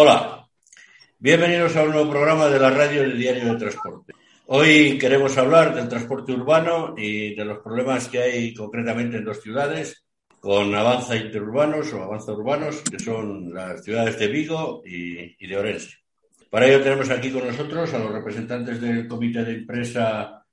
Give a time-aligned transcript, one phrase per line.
[0.00, 0.48] Hola,
[1.18, 4.12] bienvenidos a un nuevo programa de la radio del Diario de Transporte.
[4.46, 9.42] Hoy queremos hablar del transporte urbano y de los problemas que hay concretamente en dos
[9.42, 10.06] ciudades,
[10.38, 15.96] con Avanza Interurbanos o Avanza Urbanos, que son las ciudades de Vigo y, de Orense.
[16.48, 20.46] Para ello tenemos aquí con nosotros a los representantes del comité de empresa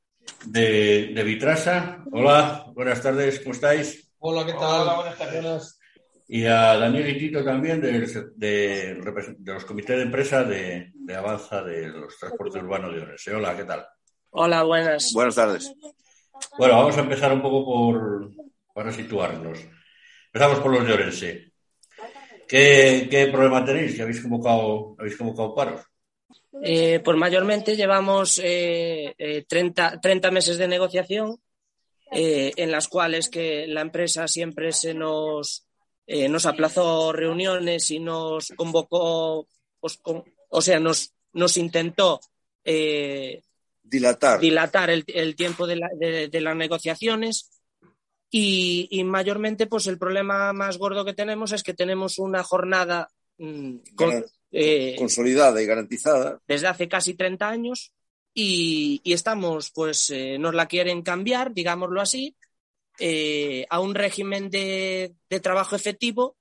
[0.44, 2.04] de, Vitrasa.
[2.12, 4.12] Hola, buenas tardes, ¿cómo estáis?
[4.18, 4.82] Hola, ¿qué tal?
[4.82, 5.80] Hola, buenas tardes.
[6.28, 8.00] Y a Daniel y Tito también de,
[8.36, 8.96] de,
[9.44, 13.34] los comités de empresa de, Avanza de los transportes urbanos de Orense.
[13.34, 13.86] Hola, ¿qué tal?
[14.32, 15.14] Hola, buenas.
[15.14, 15.74] Buenas tardes.
[16.58, 18.32] Bueno, vamos a empezar un poco por,
[18.74, 19.60] para situarnos.
[20.34, 21.52] Empezamos por los de Orense.
[22.48, 23.96] ¿Qué, problema tenéis?
[23.96, 25.82] ¿Que habéis convocado, habéis convocado paros?
[26.64, 31.38] Eh, pues mayormente llevamos eh, 30, eh, meses de negociación
[32.12, 35.65] eh, en las cuales que la empresa siempre se nos,
[36.08, 39.48] nos aplazó reuniones y nos convocó,
[39.80, 40.00] pues,
[40.50, 42.20] o sea, nos, nos intentó
[43.84, 47.50] dilatar, dilatar el, tiempo de, de las negociaciones.
[48.38, 53.76] Y, mayormente, pues el problema más gordo que tenemos es que tenemos una jornada mm,
[54.52, 56.42] eh, consolidada y garantizada.
[56.46, 57.94] desde hace casi 30 años
[58.34, 62.36] y, estamos, pues eh, nos la quieren cambiar, digámoslo así,
[63.00, 66.38] eh, a un régimen de, trabajo efectivo,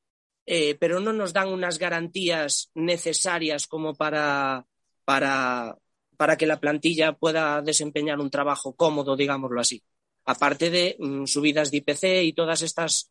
[0.79, 4.67] pero no nos dan unas garantías necesarias como para,
[5.05, 5.79] para,
[6.17, 9.83] para que la plantilla pueda desempeñar un trabajo cómodo, digámoslo así
[10.25, 13.11] aparte de mm, subidas de IPC y todas estas,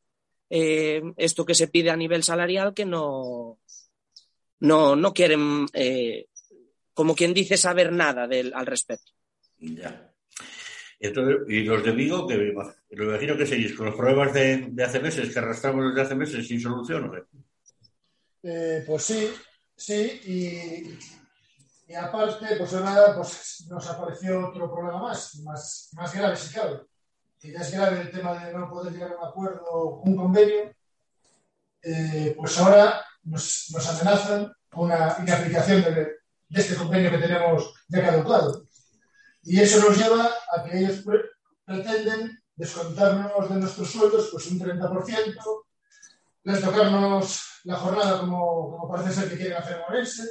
[0.49, 3.59] eh, esto que se pide a nivel salarial que no,
[4.59, 6.27] no, no quieren, eh,
[6.93, 9.11] como quien dice, saber nada del, al respecto.
[9.57, 10.11] Ya.
[11.03, 15.33] Y los de Vigo, que me imagino que seguís con los problemas de, hace meses,
[15.33, 17.13] que arrastramos desde hace meses sin solución, ¿o
[18.45, 19.33] eh, pues sí,
[19.75, 20.97] sí,
[21.87, 26.81] y, aparte, pues ahora pues, nos apareció otro problema más, más, más grave si cabe.
[27.39, 30.73] Que ya es grave el tema de no poder llegar a un acuerdo, un convenio,
[31.81, 38.03] eh, pues ahora nos, nos, amenazan una inaplicación de, de, este convenio que tenemos ya
[38.03, 38.65] caducado.
[39.43, 41.03] Y eso nos lleva a que ellos
[41.65, 45.63] pretenden descontarnos de nuestros sueldos pues un 30%,
[46.43, 50.23] les tocarnos la jornada como, como parece ser que quieren hacer Morense,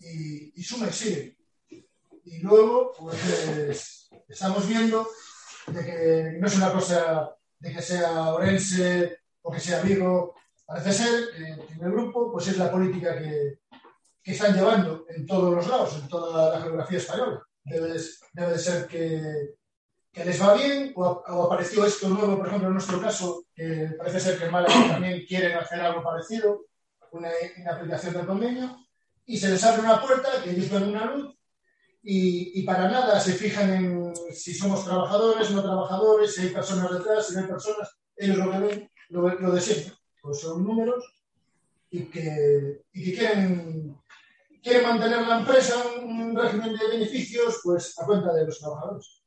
[0.00, 1.36] y, y suma y sigue.
[2.24, 5.08] Y luego, pues estamos viendo
[5.66, 10.34] de que no es una cosa de que sea Orense o que sea Vigo.
[10.66, 13.60] Parece ser que en el grupo pues es la política que,
[14.22, 17.42] que están llevando en todos los lados, en toda la geografía española.
[17.68, 18.00] Debe,
[18.32, 19.54] debe de ser que,
[20.12, 24.20] que, les va bien o, apareció esto nuevo, por ejemplo, en nuestro caso, que parece
[24.20, 26.66] ser que en Málaga también quieren hacer algo parecido,
[27.12, 27.28] una,
[27.60, 28.76] una aplicación del convenio,
[29.26, 31.38] y se les abre una puerta que ellos ven una luz
[32.02, 37.26] y, para nada se fijan en si somos trabajadores, no trabajadores, si hay personas detrás,
[37.26, 37.98] si no hay personas.
[38.16, 39.92] Ellos lo que ven, lo, de siempre,
[40.22, 41.04] pues son números
[41.90, 43.96] y que, y quieren,
[44.62, 49.22] quieren mantener la empresa un, régimen de beneficios pues a cuenta de los trabajadores.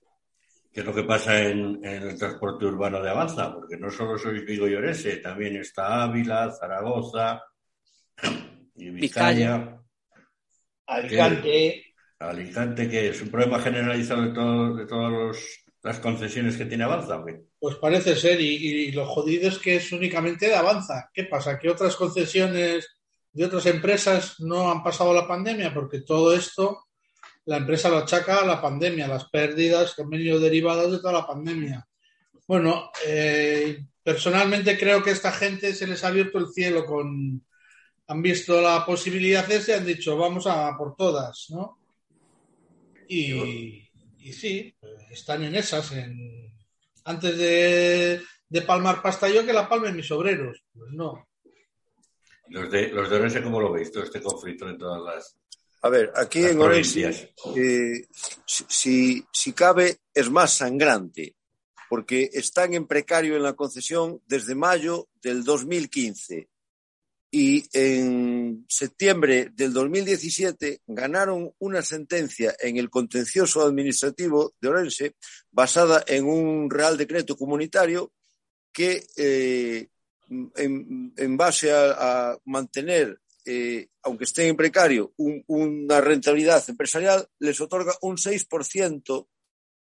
[0.72, 3.54] ¿Qué es lo que pasa en, el transporte urbano de Avanza?
[3.54, 7.42] Porque no solo sois Vigo y Orese, también está Ávila, Zaragoza
[8.76, 9.78] y Vizcaya.
[10.86, 11.84] Alicante.
[12.20, 15.38] Alicante, que es un problema generalizado de, de todas
[15.84, 17.24] las concesiones que tiene Avanza.
[17.60, 21.10] Pues parece ser, y, lo jodido es que es únicamente de Avanza.
[21.14, 21.58] ¿Qué pasa?
[21.58, 22.88] Que otras concesiones
[23.34, 26.86] de otras empresas no han pasado la pandemia, porque todo esto
[27.46, 31.14] la empresa lo achaca a la pandemia, las pérdidas que han venido derivadas de toda
[31.14, 31.88] la pandemia.
[32.48, 37.46] Bueno, eh, personalmente creo que a esta gente se les ha abierto el cielo con.
[38.08, 41.80] Han visto la posibilidad esa y han dicho, vamos a por todas, ¿no?
[43.08, 43.90] Y,
[44.34, 44.76] sí,
[45.10, 45.92] están en esas.
[45.94, 46.54] En,
[47.06, 48.22] antes de,
[48.68, 50.62] palmar pasta yo, que la palmen mis obreros.
[50.74, 51.28] Pues no.
[52.50, 55.38] Los de, los de Orense, ¿cómo lo veis todo este conflicto en todas las.
[55.84, 58.08] A ver, aquí en Orense, eh,
[58.46, 61.36] si, si cabe, es más sangrante,
[61.90, 66.50] porque están en precario en la concesión desde mayo del 2015
[67.32, 75.16] y en septiembre del 2017 ganaron una sentencia en el contencioso administrativo de Orense
[75.50, 78.12] basada en un real decreto comunitario
[78.74, 79.88] que eh,
[80.56, 88.18] en, base a, mantener, eh, aunque estén en precario, una rentabilidad empresarial, les otorga un
[88.18, 89.28] 6%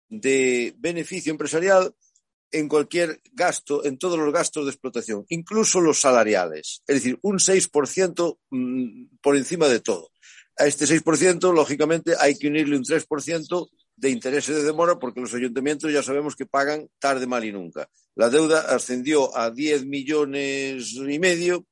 [0.08, 1.94] de beneficio empresarial
[2.50, 6.82] en cualquier gasto, en todos los gastos de explotación, incluso los salariales.
[6.86, 10.10] Es decir, un 6% mm, por encima de todo.
[10.56, 13.68] A este 6%, lógicamente, hay que unirle un 3%
[13.98, 17.88] de intereses de demora porque los ayuntamientos ya sabemos que pagan tarde, mal y nunca.
[18.14, 21.66] La deuda ascendió a 10 millones y medio,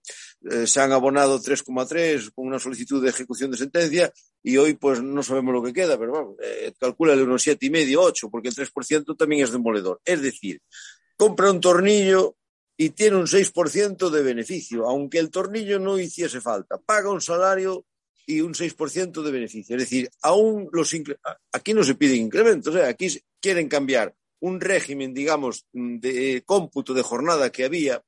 [0.51, 4.13] eh, se han abonado 3,3 con una solicitud de ejecución de sentencia
[4.43, 7.71] y hoy pues no sabemos lo que queda, pero bueno, eh, calcula unos siete y
[7.71, 10.01] medio, 8, porque el 3% también es demoledor.
[10.05, 10.61] Es decir,
[11.17, 12.37] compra un tornillo
[12.77, 16.77] y tiene un 6% de beneficio, aunque el tornillo no hiciese falta.
[16.79, 17.87] Paga un salario
[18.27, 19.77] y un 6% de beneficio.
[19.77, 20.95] Es decir, aún los
[21.53, 22.85] aquí no se piden incrementos, ¿eh?
[22.85, 23.07] aquí
[23.41, 28.03] quieren cambiar un régimen, digamos, de cómputo de jornada que había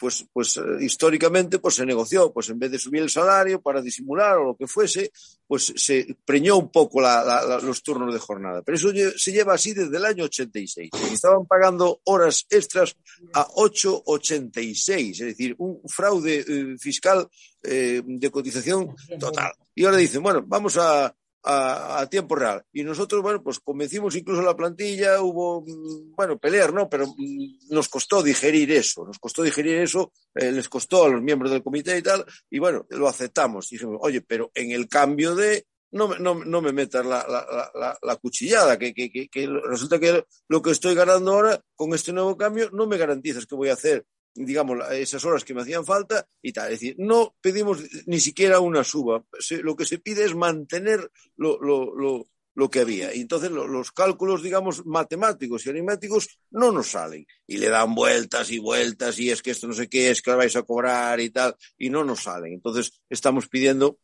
[0.00, 3.82] pues, pues eh, históricamente pues se negoció, pues en vez de subir el salario para
[3.82, 5.12] disimular o lo que fuese,
[5.46, 8.62] pues se preñó un poco la, los turnos de jornada.
[8.62, 8.88] Pero eso
[9.18, 10.90] se lleva así desde el año 86.
[11.10, 12.96] Y estaban pagando horas extras
[13.34, 17.28] a 8,86, es decir, un fraude eh, fiscal
[17.62, 19.52] eh, de cotización total.
[19.74, 22.64] Y ahora dicen, bueno, vamos a, a, a, tiempo real.
[22.72, 26.88] Y nosotros, bueno, pues convencimos incluso la plantilla, hubo, mm, bueno, pelear, ¿no?
[26.88, 31.22] Pero mm, nos costó digerir eso, nos costó digerir eso, eh, les costó a los
[31.22, 33.68] miembros del comité y tal, y bueno, lo aceptamos.
[33.68, 37.98] Dijimos, oye, pero en el cambio de, no, no, no me metas la, la, la,
[38.00, 42.36] la cuchillada, que, que, que, resulta que lo que estoy ganando ahora con este nuevo
[42.36, 44.04] cambio no me garantizas que voy a hacer
[44.34, 46.72] digamos, esas horas que me hacían falta y tal.
[46.72, 49.24] Es decir, no pedimos ni siquiera una suba.
[49.62, 53.14] Lo que se pide es mantener lo, lo, lo, lo que había.
[53.14, 57.26] Y entonces los cálculos, digamos, matemáticos y aritméticos no nos salen.
[57.46, 60.32] Y le dan vueltas y vueltas y es que esto no sé qué, es que
[60.32, 62.52] vais a cobrar y tal, y no nos salen.
[62.52, 63.98] Entonces estamos pidiendo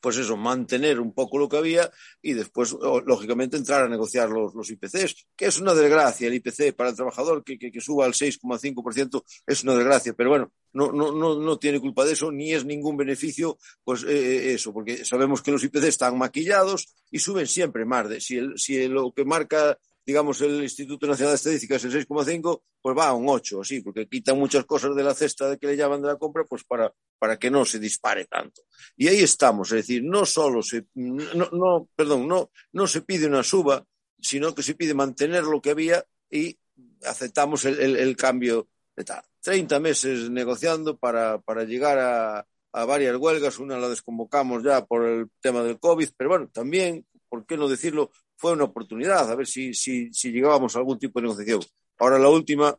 [0.00, 1.90] pues eso, mantener un poco lo que había
[2.22, 2.74] y después,
[3.04, 6.96] lógicamente, entrar a negociar los, los IPCs, que es una desgracia el IPC para el
[6.96, 11.58] trabajador, que, que, suba al 6,5% es una desgracia, pero bueno, no, no, no, no
[11.58, 15.64] tiene culpa de eso, ni es ningún beneficio, pues eh, eso, porque sabemos que los
[15.64, 19.78] IPC están maquillados y suben siempre más de, si, el, si lo que marca
[20.08, 23.82] digamos, el Instituto Nacional de Estadística es el 6,5, pues va a un 8, así,
[23.82, 26.64] porque quitan muchas cosas de la cesta de que le llaman de la compra, pues
[26.64, 28.62] para, para que no se dispare tanto.
[28.96, 33.26] Y ahí estamos, es decir, no solo se, no, no, perdón, no, no se pide
[33.26, 33.84] una suba,
[34.18, 36.58] sino que se pide mantener lo que había y
[37.04, 38.66] aceptamos el, el, el cambio
[38.96, 39.22] de tal.
[39.42, 45.04] 30 meses negociando para, para llegar a, a varias huelgas, una la desconvocamos ya por
[45.04, 48.10] el tema del COVID, pero bueno, también, ¿por qué no decirlo?
[48.38, 51.60] Fue una oportunidad, a ver si, si, si llegábamos a algún tipo de negociación.
[51.98, 52.78] Ahora la última,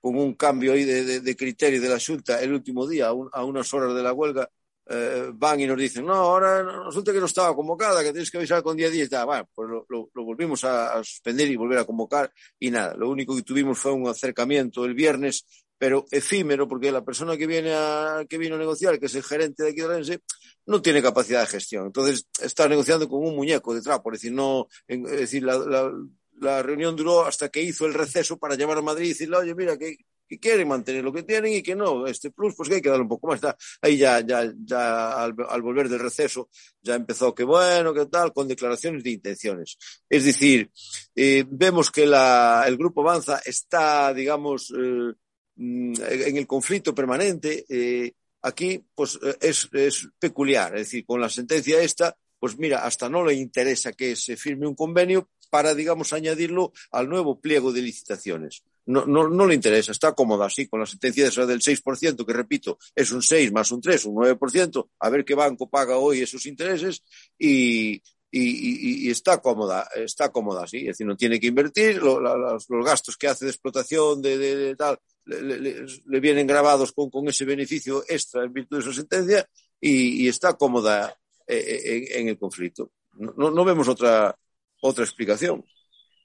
[0.00, 3.12] con un cambio ahí de, de, de criterio de la Junta el último día, a,
[3.12, 4.50] un, a unas horas de la huelga,
[4.86, 8.38] eh, van y nos dicen, no, ahora resulta que no estaba convocada, que tienes que
[8.38, 9.10] avisar con día 10.
[9.26, 12.94] Bueno, pues lo, lo, lo volvimos a, a, suspender y volver a convocar y nada,
[12.94, 15.44] lo único que tuvimos fue un acercamiento el viernes,
[15.78, 19.22] pero efímero, porque la persona que viene a, que vino a negociar, que es el
[19.22, 20.20] gerente de aquí de
[20.66, 21.86] no tiene capacidad de gestión.
[21.86, 25.92] Entonces está negociando con un muñeco de trapo, es decir, no, es decir, la, la,
[26.40, 29.54] la reunión duró hasta que hizo el receso para llamar a Madrid y decirle, oye,
[29.54, 29.96] mira, que,
[30.28, 32.88] que quieren mantener lo que tienen y que no, este plus, pues que hay que
[32.88, 33.40] darle un poco más.
[33.82, 36.48] Ahí ya, ya, ya al, al, volver del receso,
[36.82, 39.76] ya empezó que bueno, que tal, con declaraciones de intenciones.
[40.08, 40.70] Es decir,
[41.14, 45.12] eh, vemos que la, el grupo Avanza está, digamos, eh,
[45.56, 47.64] en el conflicto permanente.
[47.68, 52.84] Eh, aquí pues eh, es, es, peculiar, es decir, con la sentencia esta, pues mira,
[52.84, 57.72] hasta no le interesa que se firme un convenio para, digamos, añadirlo al nuevo pliego
[57.72, 58.64] de licitaciones.
[58.86, 62.32] No, no, no le interesa, está cómoda así, con la sentencia esa del 6%, que
[62.32, 66.20] repito, es un 6 más un 3, un 9%, a ver qué banco paga hoy
[66.20, 67.02] esos intereses
[67.38, 68.02] y,
[68.36, 72.20] y, y, y, está cómoda, está cómoda, sí, es decir, no tiene que invertir, lo,
[72.20, 76.20] la, los, los, gastos que hace de explotación, de, de, de tal, le, le, le,
[76.20, 79.48] vienen grabados con, con, ese beneficio extra en virtud de su sentencia
[79.80, 82.90] y, y está cómoda eh, en, en, el conflicto.
[83.12, 84.36] No, no, vemos otra,
[84.80, 85.64] otra explicación,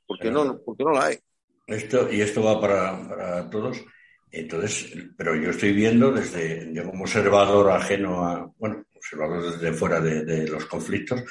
[0.08, 1.20] porque no, porque no la hay.
[1.68, 3.78] Esto, y esto va para, para todos.
[4.32, 10.00] Entonces, pero yo estoy viendo desde, yo como observador ajeno a, bueno, observador desde fuera
[10.02, 11.24] de, de los conflictos,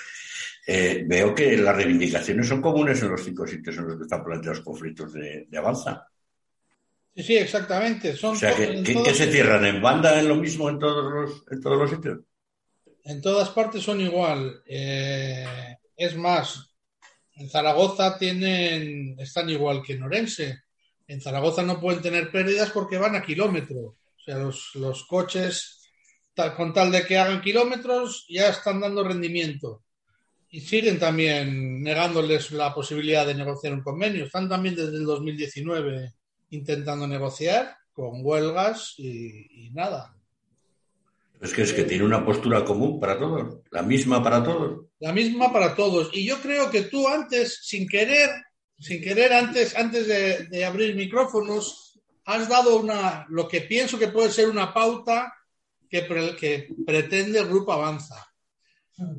[0.71, 4.23] eh, veo que las reivindicaciones son comunes en los cinco sitios en los que están
[4.23, 6.07] planteados conflictos de, de avanza.
[7.17, 8.15] Sí, sí, exactamente.
[8.15, 11.11] Son o sea, que, que, que, se cierran en banda en lo mismo en todos
[11.11, 12.19] los, en todos los sitios.
[13.03, 14.63] En todas partes son igual.
[14.67, 15.47] Eh,
[15.97, 16.75] es más,
[17.37, 20.65] en Zaragoza tienen, están igual que en Orense.
[21.07, 23.79] En Zaragoza no pueden tener pérdidas porque van a kilómetro.
[23.79, 25.81] O sea, los, los coches,
[26.35, 29.83] tal, con tal de que hagan kilómetros, ya están dando rendimiento.
[30.51, 34.25] Y siguen también negándoles la posibilidad de negociar un convenio.
[34.25, 36.15] Están también desde el 2019
[36.51, 40.15] intentando negociar con huelgas y, y nada.
[41.41, 44.87] Es que es que tiene una postura común para todos, la misma para todos.
[44.99, 46.11] La misma para todos.
[46.13, 48.31] Y yo creo que tú antes, sin querer,
[48.79, 54.09] sin querer antes, antes de, de abrir micrófonos, has dado una, lo que pienso que
[54.09, 55.33] puede ser una pauta
[55.89, 58.28] que, pre- que pretende el Grupo Avanza.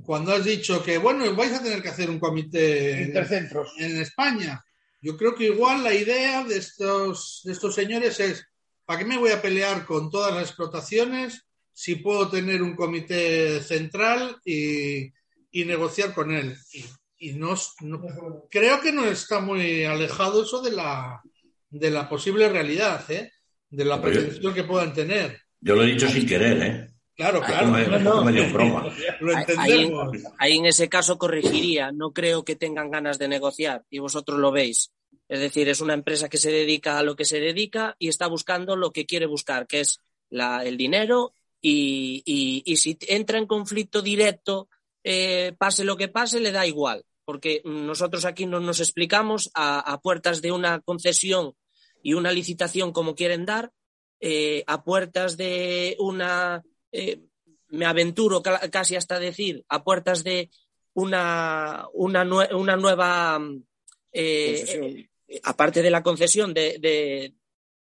[0.04, 3.72] Cuando has dicho que, bueno, vais a tener que hacer un comité Intercentros.
[3.78, 4.64] en España.
[5.02, 8.46] Yo creo que igual la idea de estos, de estos señores es,
[8.86, 13.62] ¿para qué me voy a pelear con todas las explotaciones si puedo tener un comité
[13.62, 15.14] central y,
[15.52, 16.58] y negociar con él?
[16.74, 16.84] Y,
[17.30, 18.02] y no, no-
[18.50, 21.22] creo que no está muy alejado eso de la,
[21.70, 23.32] de la posible realidad, ¿eh?
[23.70, 25.40] de la pretensión que puedan tener.
[25.62, 26.89] Yo lo he dicho sin querer, ¿eh?
[27.20, 27.68] Claro, claro.
[27.68, 28.24] me- no, no.
[28.24, 28.86] medio broma.
[29.20, 30.18] Lo Ahí- entendemos.
[30.38, 34.52] Ahí en ese caso corregiría, no creo que tengan ganas de negociar y vosotros lo
[34.54, 34.92] veis.
[35.28, 38.28] Es decir, es una empresa que se dedica a lo que se dedica y está
[38.28, 40.00] buscando lo que quiere buscar, que es
[40.30, 44.70] la, el dinero y, y- y si entra en conflicto directo,
[45.04, 49.80] eh, pase lo que pase, le da igual, porque nosotros aquí no nos explicamos a,
[49.82, 51.54] a puertas de una concesión
[52.02, 53.74] y una licitación como quieren dar,
[54.22, 57.22] eh, a puertas de una, eh,
[57.70, 60.50] me aventuro ca- casi hasta decir, a puertas de
[60.94, 63.64] una, una, nue- una nueva, mm,
[64.12, 67.36] eh, eh, aparte de la concesión, de, de,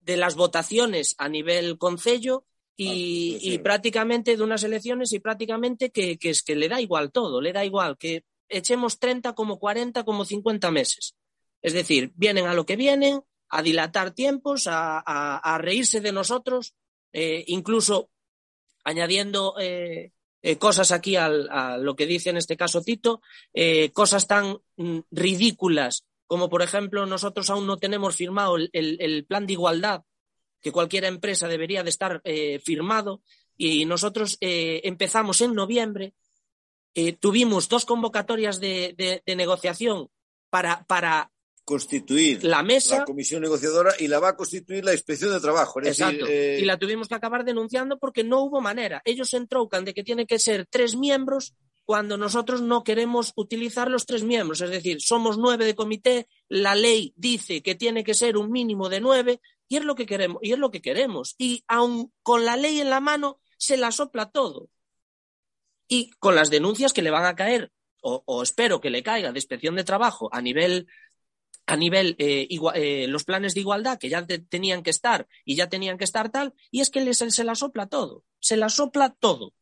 [0.01, 3.53] de las votaciones a nivel concello y, Ah, sí, sí.
[3.53, 7.41] y prácticamente de unas elecciones y prácticamente que, que es que le da igual todo,
[7.41, 11.15] le da igual que echemos 30 como 40 como 50 meses.
[11.61, 16.11] Es decir, vienen a lo que vienen, a dilatar tiempos, a, a- a reírse de
[16.11, 16.75] nosotros,
[17.13, 18.09] eh, incluso
[18.87, 23.21] añadiendo eh, eh, cosas aquí al- a lo que dice en este caso Tito,
[23.53, 29.45] eh, cosas tan mm, ridículas como, por ejemplo, nosotros aún no tenemos firmado el, plan
[29.45, 30.03] de igualdad
[30.61, 32.21] que cualquier empresa debería de estar
[32.63, 33.21] firmado
[33.55, 36.13] y nosotros empezamos en noviembre,
[37.21, 40.09] tuvimos dos convocatorias de, de- de negociación
[40.49, 41.31] para, para
[41.67, 42.99] Constituir la mesa.
[42.99, 45.81] la comisión negociadora y la va a constituir la inspección de trabajo.
[45.81, 46.23] Es Exacto.
[46.23, 49.01] decir, eh, Y la tuvimos que acabar denunciando porque no hubo manera.
[49.03, 53.91] Ellos se entroucan de que tiene que ser tres miembros cuando nosotros no queremos utilizar
[53.91, 54.61] los tres miembros.
[54.61, 58.87] Es decir, somos nueve de comité, la ley dice que tiene que ser un mínimo
[58.87, 60.39] de nueve y es lo que queremos.
[60.41, 61.35] Y es lo que queremos.
[61.37, 64.69] Y aun con la ley en la mano, se la sopla todo.
[65.89, 69.33] Y con las denuncias que le van a caer, o, o espero que le caiga
[69.33, 70.87] de inspección de trabajo a nivel
[71.67, 75.27] a nivel eh, igua- eh, los planes de igualdad que ya te- tenían que estar
[75.45, 78.57] y ya tenían que estar tal, y es que les, se la sopla todo, se
[78.57, 79.53] la sopla todo.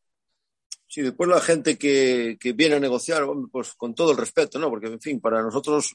[0.88, 4.70] Sí, después la gente que, que viene a negociar, pues con todo el respeto, ¿no?
[4.70, 5.94] Porque, en fin, para nosotros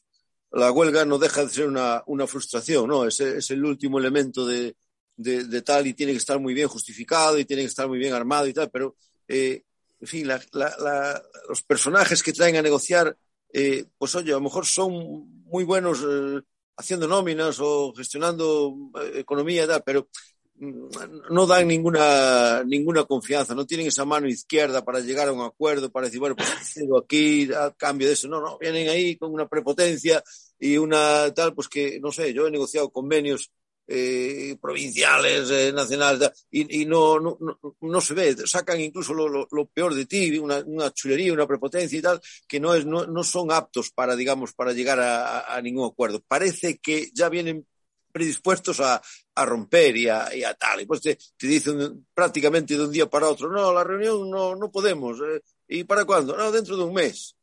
[0.52, 3.06] la huelga no deja de ser una, una frustración, ¿no?
[3.08, 4.76] Es, es el último elemento de,
[5.16, 8.00] de, de tal y tiene que estar muy bien justificado y tiene que estar muy
[8.00, 9.64] bien armado y tal, pero, eh,
[10.02, 13.16] en fin, la, la, la, los personajes que traen a negociar,
[13.54, 16.42] eh, pues oye, a lo mejor son muy buenos eh,
[16.78, 20.08] haciendo nóminas o gestionando eh, economía y tal, pero
[20.56, 20.88] mm,
[21.32, 25.92] no dan ninguna, ninguna confianza, no tienen esa mano izquierda para llegar a un acuerdo,
[25.92, 28.28] para decir, bueno, pues cedo aquí a cambio de eso.
[28.28, 30.24] No, no, vienen ahí con una prepotencia
[30.60, 33.52] y una tal, pues que, no sé, yo he negociado convenios
[33.94, 39.28] eh, provinciales, eh, nacionales, y, y no, no, no, no se ve, sacan incluso lo,
[39.28, 42.86] lo, lo peor de ti, una, una, chulería, una prepotencia y tal, que no, es,
[42.86, 46.24] no, no son aptos para, digamos, para llegar a, a, ningún acuerdo.
[46.26, 47.68] Parece que ya vienen
[48.14, 49.02] predispuestos a,
[49.36, 50.82] a romper y a, y a, tal.
[50.82, 54.56] Y pues te, te dicen prácticamente de un día para otro, no, la reunión no,
[54.56, 55.20] no podemos.
[55.20, 56.38] Eh, ¿Y para cuándo?
[56.38, 57.36] No, dentro de un mes.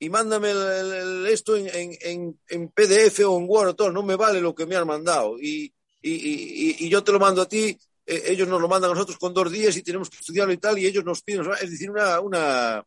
[0.00, 4.02] Y mándame el, el, esto en, en, en, PDF o en Word o todo, no
[4.02, 5.38] me vale lo que me han mandado.
[5.40, 5.72] Y,
[6.10, 9.32] y, yo te lo mando a ti, eh, ellos nos lo mandan a nosotros con
[9.32, 12.20] dos días y tenemos que estudiarlo y tal, y ellos nos piden, es decir, una,
[12.20, 12.84] una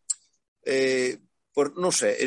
[0.63, 1.17] eh,
[1.53, 2.17] por, no sé,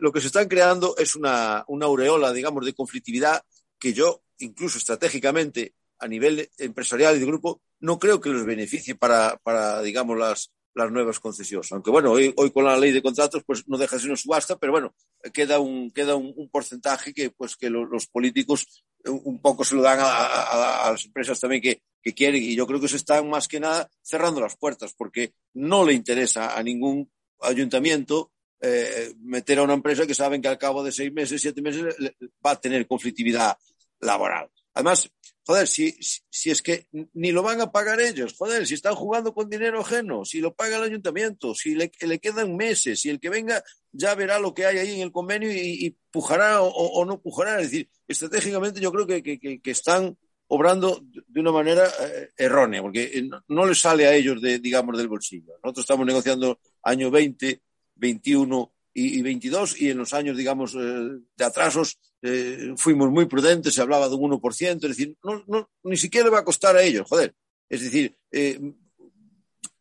[0.00, 3.42] lo que se están creando es una, una aureola, digamos, de conflictividad
[3.78, 8.94] que yo, incluso estratégicamente, a nivel empresarial y de grupo, no creo que los beneficie
[8.94, 11.72] para, para digamos, las, las nuevas concesiones.
[11.72, 14.16] Aunque bueno, hoy, hoy, con la ley de contratos pues no deja de ser una
[14.16, 14.94] subasta, pero bueno,
[15.32, 19.82] queda un, queda un, porcentaje que pues que lo, los políticos un poco se lo
[19.82, 23.48] dan a, las empresas también que, que, quieren y yo creo que se están más
[23.48, 29.62] que nada cerrando las puertas porque no le interesa a ningún ayuntamiento eh, meter a
[29.62, 31.94] una empresa que saben que al cabo de seis meses, siete meses
[32.44, 33.56] va a tener conflictividad
[34.00, 34.50] laboral.
[34.78, 35.10] Además,
[35.44, 35.98] joder, si,
[36.30, 39.80] si, es que ni lo van a pagar ellos, joder, si están jugando con dinero
[39.80, 43.64] ajeno, si lo paga el ayuntamiento, si le, le quedan meses, si el que venga
[43.90, 47.60] ya verá lo que hay ahí en el convenio y, pujará o, no pujará.
[47.60, 50.16] Es decir, estratégicamente yo creo que, que, que están
[50.46, 54.96] obrando de una manera eh, errónea, porque eh, no, les sale a ellos, de, digamos,
[54.96, 55.54] del bolsillo.
[55.64, 57.60] Nosotros estamos negociando año 20,
[57.96, 61.98] 21 y, 22 y en los años, digamos, eh, de atrasos
[62.76, 66.44] fuimos muy prudentes, se hablaba de un 1%, es decir, no, ni siquiera va a
[66.44, 67.32] costar a ellos, joder.
[67.68, 68.16] Es decir,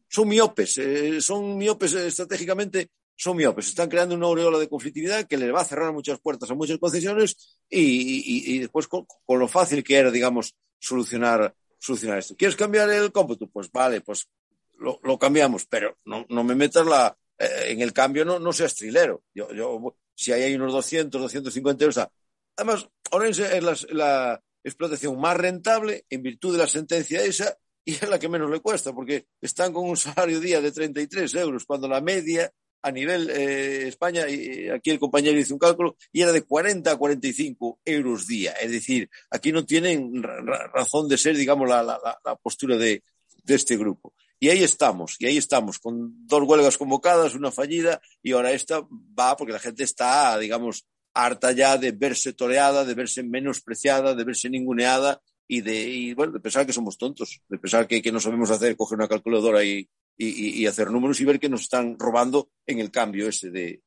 [0.07, 0.79] son miopes,
[1.19, 5.65] son miopes estratégicamente son miopes, están creando una aureola de conflictividad que les va a
[5.65, 11.53] cerrar muchas puertas a muchas concesiones y, después con, lo fácil que era, digamos, solucionar,
[11.79, 12.35] solucionar esto.
[12.37, 13.47] ¿Quieres cambiar el cómputo?
[13.47, 14.29] Pues vale, pues
[14.77, 18.75] lo, cambiamos, pero no, no me metas la, eh, en el cambio, no, no seas
[18.75, 19.23] trilero.
[19.33, 22.09] Yo, yo, si hay unos 200, 250 euros,
[22.55, 28.09] además, Orense es la, explotación más rentable en virtud de la sentencia esa y es
[28.09, 31.87] la que menos le cuesta, porque están con un salario día de 33 euros, cuando
[31.87, 32.51] la media
[32.81, 36.91] a nivel eh, España, y aquí el compañero hizo un cálculo, y era de 40
[36.91, 38.51] a 45 euros día.
[38.53, 41.99] Es decir, aquí no tienen razón de ser, digamos, la,
[42.41, 43.03] postura de,
[43.47, 44.13] este grupo.
[44.39, 48.81] Y ahí estamos, y ahí estamos, con dos huelgas convocadas, una fallida, y ahora esta
[49.17, 54.23] va porque la gente está, digamos, harta ya de verse toreada, de verse menospreciada, de
[54.23, 58.11] verse ninguneada y de, y, bueno, de pensar que somos tontos, de pensar que, que
[58.11, 61.61] no sabemos hacer, coger una calculadora y, y, y, hacer números y ver que nos
[61.61, 63.81] están robando en el cambio ese de,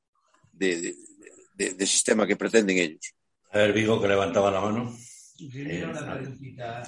[0.53, 0.97] de,
[1.55, 3.15] de, de sistema que pretenden ellos.
[3.53, 4.97] A ver, Vigo, que levantaba la mano.
[5.41, 6.83] Eh, una preguntita.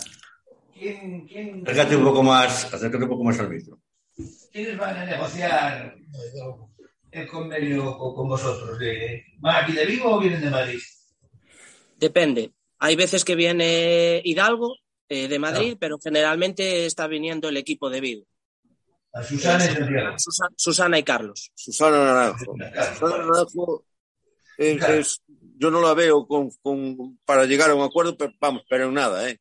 [0.73, 1.63] ¿Quién, quién...
[1.63, 3.79] Acércate un poco más, acércate un poco más al micro.
[4.53, 5.95] ¿Quiénes van a negociar
[7.11, 8.79] el convenio con, vosotros?
[9.39, 10.81] ¿Van aquí de Vigo o vienen de Madrid?
[11.97, 12.53] Depende.
[12.79, 14.77] Hay veces que viene Hidalgo
[15.09, 15.79] eh, de Madrid, no.
[15.79, 18.27] pero generalmente está viniendo el equipo de Vigo.
[19.15, 20.15] A Susana y Santiago.
[20.19, 21.53] Susana, Susana y Carlos.
[21.55, 22.57] Susana Naranjo.
[22.99, 23.85] Susana Naranjo
[24.59, 25.23] es, es,
[25.59, 28.95] yo no la veo con, con, para llegar a un acuerdo, pero vamos, pero en
[28.95, 29.39] nada, ¿eh?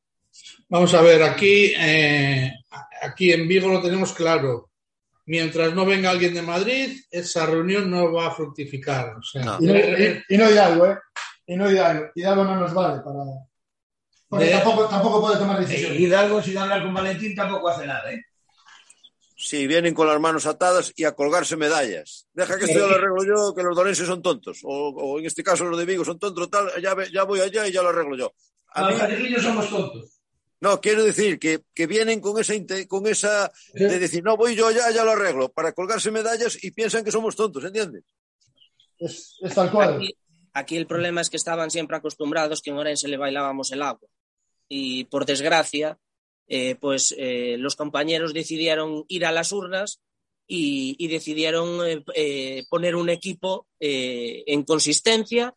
[0.70, 2.52] Vamos a ver, aquí, eh,
[3.02, 4.70] aquí en Vigo lo tenemos claro.
[5.26, 9.16] Mientras no venga alguien de Madrid, esa reunión no va a fructificar.
[9.18, 9.58] O sea, no.
[9.60, 10.98] Y, no, y, y, no Hidalgo, ¿eh?
[11.46, 12.08] Y no Hidalgo.
[12.16, 13.24] Hidalgo no nos vale para.
[14.28, 14.52] Porque de...
[14.52, 16.00] tampoco, tampoco puede tomar decisiones.
[16.00, 18.22] Hidalgo, sin hablar con Valentín, tampoco hace nada, ¿eh?
[19.36, 22.28] Sí, vienen con las manos atadas y a colgarse medallas.
[22.32, 24.60] Deja que esto ya lo arreglo yo, que los dolenses son tontos.
[24.64, 27.68] O, o, en este caso los de Vigo son tontos, tal, ya, ya voy allá
[27.68, 28.34] y ya lo arreglo yo.
[28.68, 29.36] A los mí...
[29.42, 30.21] somos tontos.
[30.62, 32.54] No, quiero decir que, que vienen con esa,
[32.88, 36.70] con esa de decir, no, voy yo allá, ya lo arreglo, para colgarse medallas y
[36.70, 38.04] piensan que somos tontos, ¿entiendes?
[39.00, 39.96] Es, es tal cual.
[39.96, 40.16] Aquí,
[40.54, 44.08] aquí, el problema es que estaban siempre acostumbrados que en Orense le bailábamos el agua.
[44.70, 45.98] Y por desgracia,
[46.48, 50.00] eh, pues eh, los compañeros decidieron ir a las urnas
[50.46, 55.56] y, y decidieron eh, poner un equipo eh, en consistencia.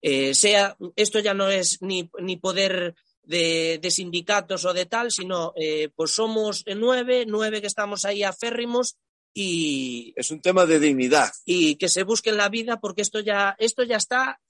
[0.00, 2.94] Eh, sea, esto ya no es ni, ni poder
[3.26, 5.52] de, de, sindicatos o de tal, sino
[5.94, 8.96] pues somos nueve, nueve que estamos ahí aférrimos
[9.34, 13.54] y es un tema de dignidad y que se busquen la vida porque esto ya
[13.58, 14.40] esto ya está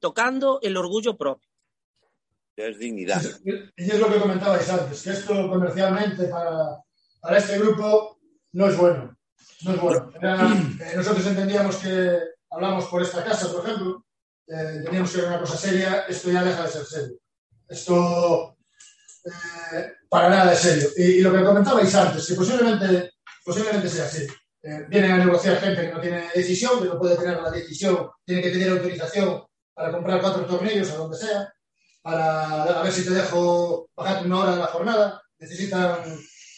[0.00, 1.48] tocando el orgullo propio
[2.66, 3.22] es dignidad.
[3.76, 6.82] Y es lo que comentabais antes, que esto comercialmente para,
[7.20, 8.18] para este grupo
[8.52, 9.16] no es bueno.
[9.62, 10.12] No es bueno.
[10.14, 12.18] Era, eh, nosotros entendíamos que
[12.50, 14.04] hablamos por esta casa, por ejemplo,
[14.46, 17.16] eh, entendíamos que era una cosa seria, esto ya deja de ser serio.
[17.68, 18.56] Esto
[19.24, 20.88] eh, para nada es serio.
[20.96, 23.12] Y, lo que comentabais antes, que posiblemente,
[23.44, 24.26] posiblemente sea así.
[24.62, 28.08] Eh, vienen a negociar gente que no tiene decisión, que no puede tener la decisión,
[28.24, 31.52] tiene que tener autorización para comprar cuatro tornillos o donde sea
[32.02, 35.22] para a ver si te dejo bajarte una hora de la jornada.
[35.38, 35.98] Necesitan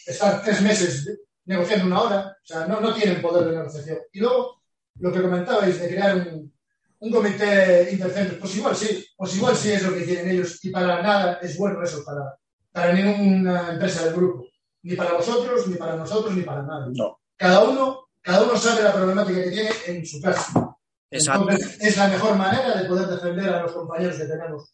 [0.05, 2.37] estar tres meses negociando una hora.
[2.41, 3.99] O sea, no, no tienen poder de negociación.
[4.13, 4.61] Y luego,
[4.99, 6.53] lo que comentabais de crear un,
[7.01, 10.69] un comité intercentros, pues igual sí, pues igual sí es lo que quieren ellos y
[10.69, 12.37] para nada es bueno eso para,
[12.71, 14.45] para ninguna empresa del grupo.
[14.83, 16.93] Ni para vosotros, ni para nosotros, ni para nadie.
[16.95, 17.19] No.
[17.35, 20.75] Cada uno, cada uno sabe la problemática que tiene en su casa.
[21.09, 21.49] Exacto.
[21.49, 24.73] Entonces, es la mejor manera de poder defender a los compañeros que tenemos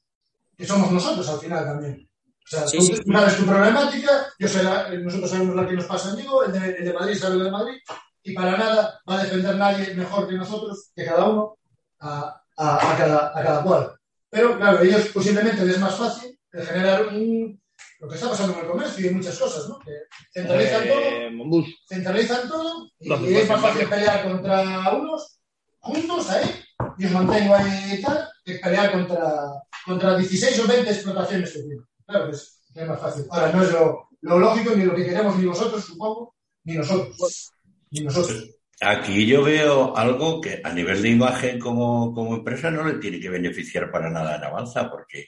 [0.57, 2.09] que somos nosotros al final también.
[2.43, 3.01] O sea, sí, tú sí.
[3.11, 6.51] sabes tu problemática, yo sé la, nosotros sabemos la que nos pasa en Vigo, el
[6.51, 7.77] de, el de Madrid sabe lo de Madrid,
[8.23, 11.56] y para nada va a defender nadie mejor que nosotros, que cada uno,
[11.99, 13.93] a, a, a, cada, a cada cual.
[14.29, 17.61] Pero claro, ellos posiblemente les es más fácil generar un,
[17.99, 19.79] lo que está pasando en el comercio y en muchas cosas, ¿no?
[19.79, 19.91] Que
[20.33, 25.39] centralizan eh, todo, centralizan todo y, y es más fácil pelear contra unos
[25.79, 26.63] juntos ahí,
[26.97, 29.51] y os mantengo ahí y tal, que pelear contra,
[29.85, 31.85] contra 16 o 20 explotaciones que tienen.
[32.05, 33.25] Claro, es, es más fácil.
[33.29, 37.51] Ahora, no es lo, lo lógico ni lo que queremos ni vosotros, supongo, ni nosotros.
[37.91, 38.56] Ni nosotros.
[38.79, 43.19] Aquí yo veo algo que a nivel de imagen como, como empresa no le tiene
[43.19, 45.27] que beneficiar para nada en Avanza, porque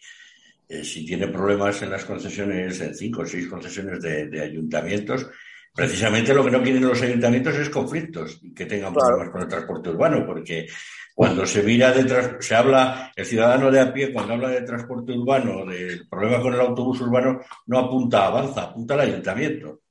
[0.68, 5.28] eh, si tiene problemas en las concesiones, en cinco o seis concesiones de, de, ayuntamientos,
[5.74, 9.08] precisamente lo que no quieren los ayuntamientos es conflictos y que tengan claro.
[9.08, 10.68] problemas con el transporte urbano, porque
[11.16, 15.12] cuando se mira de se habla, el ciudadano de a pie, cuando habla de transporte
[15.12, 19.82] urbano, del problema con el autobús urbano, no apunta a Avanza, apunta al ayuntamiento.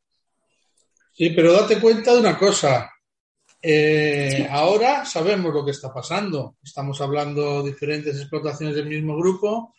[1.12, 2.88] Sí, pero date cuenta de una cosa.
[3.60, 6.56] Eh, ahora sabemos lo que está pasando.
[6.62, 9.74] Estamos hablando de diferentes explotaciones del mismo grupo.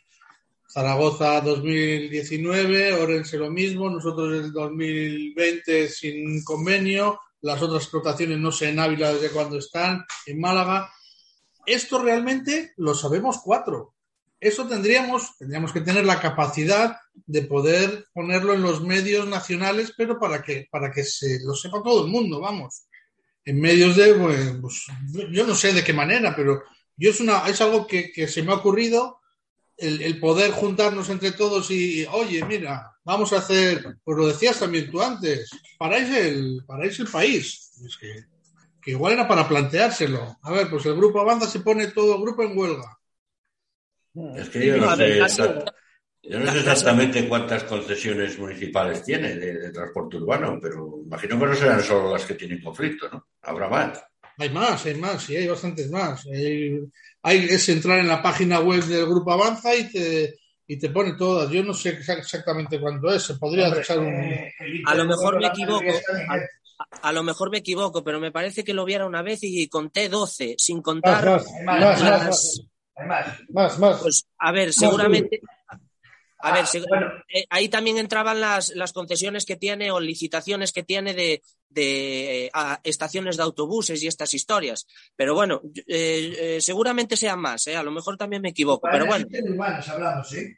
[0.71, 8.69] Zaragoza 2019, Orense lo mismo, nosotros el 2020 sin convenio, las otras explotaciones no sé
[8.69, 10.91] en Ávila desde cuándo están, en Málaga.
[11.65, 13.95] Esto realmente lo sabemos cuatro.
[14.39, 20.19] Eso tendríamos, tendríamos que tener la capacidad de poder ponerlo en los medios nacionales, pero
[20.19, 22.88] para que, para que se lo sepa todo el mundo, vamos
[23.49, 24.85] en medios de, pues, pues,
[25.31, 26.61] yo no sé de qué manera, pero
[26.95, 29.21] yo es, una, es algo que, que se me ha ocurrido
[29.75, 34.59] el, el, poder juntarnos entre todos y, oye, mira, vamos a hacer, pues lo decías
[34.59, 37.71] también tú antes, paráis el, paráis el país.
[37.83, 38.25] Es que,
[38.79, 40.37] que, igual era para planteárselo.
[40.43, 42.99] A ver, pues el grupo Avanza se pone todo el grupo en huelga.
[44.35, 45.19] Es que yo no sé.
[46.21, 51.45] Yo no sé exactamente cuántas concesiones municipales tiene de, de, transporte urbano, pero imagino que
[51.45, 53.27] no serán solo las que tienen conflicto, ¿no?
[53.41, 54.03] Habrá más.
[54.37, 56.25] Hay más, hay más, sí, hay bastantes más.
[56.27, 56.79] Hay,
[57.23, 61.13] hay, es entrar en la página web del Grupo Avanza y te, y te pone
[61.13, 61.49] todas.
[61.49, 64.13] Yo no sé exactamente cuánto es, se podría echar un...
[64.85, 65.91] A lo mejor me equivoco.
[66.29, 69.67] A, a, lo mejor me equivoco, pero me parece que lo viera una vez y
[69.67, 72.01] conté 12, sin contar más, más, las...
[72.01, 72.61] más,
[73.07, 74.01] más, más, más.
[74.01, 75.41] Pues, a ver, seguramente...
[76.41, 77.07] A ver, ah, bueno.
[77.27, 82.45] eh, ahí también entraban las, las, concesiones que tiene o licitaciones que tiene de, de
[82.45, 82.51] eh,
[82.83, 84.87] estaciones de autobuses y estas historias.
[85.17, 88.87] Pero bueno, eh, seguramente sean más, a lo mejor también me equivoco.
[88.87, 89.53] Urbanas pero bueno.
[89.53, 90.55] Urbanas hablamos, ¿sí?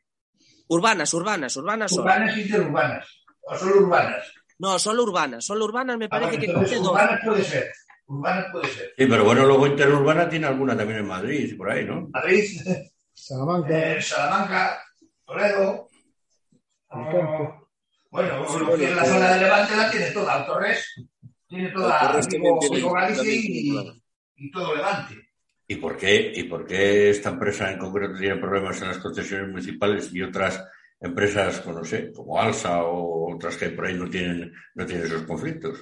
[0.68, 1.92] Urbanas, urbanas, urbanas.
[1.92, 3.08] Urbanas y interurbanas.
[3.42, 4.34] O solo urbanas.
[4.60, 5.44] No, solo urbanas.
[5.44, 7.72] Solo urbanas me parece ah, bueno, que urbanas puede ser.
[8.06, 8.94] Urbanas puede ser.
[8.96, 12.08] Sí, pero bueno, luego interurbana tiene alguna también en Madrid, por ahí, ¿no?
[12.10, 12.62] Madrid,
[13.14, 13.94] Salamanca.
[13.94, 14.84] eh, Salamanca,
[15.32, 15.88] Toledo.
[16.90, 17.68] Oh,
[18.10, 20.46] bueno, Sí, bueno, la pues- zona de Levante la tiene toda.
[20.46, 20.86] Torres
[21.48, 22.20] tiene toda.
[22.30, 25.16] Vigo, Vigo, Galicia y, todo Levante.
[25.68, 29.48] ¿Y por qué, y por qué esta empresa en concreto tiene problemas en las concesiones
[29.50, 30.62] municipales y otras
[31.00, 35.06] empresas, pues no sé, como Alsa o otras que por ahí no tienen, no tienen
[35.06, 35.80] esos conflictos?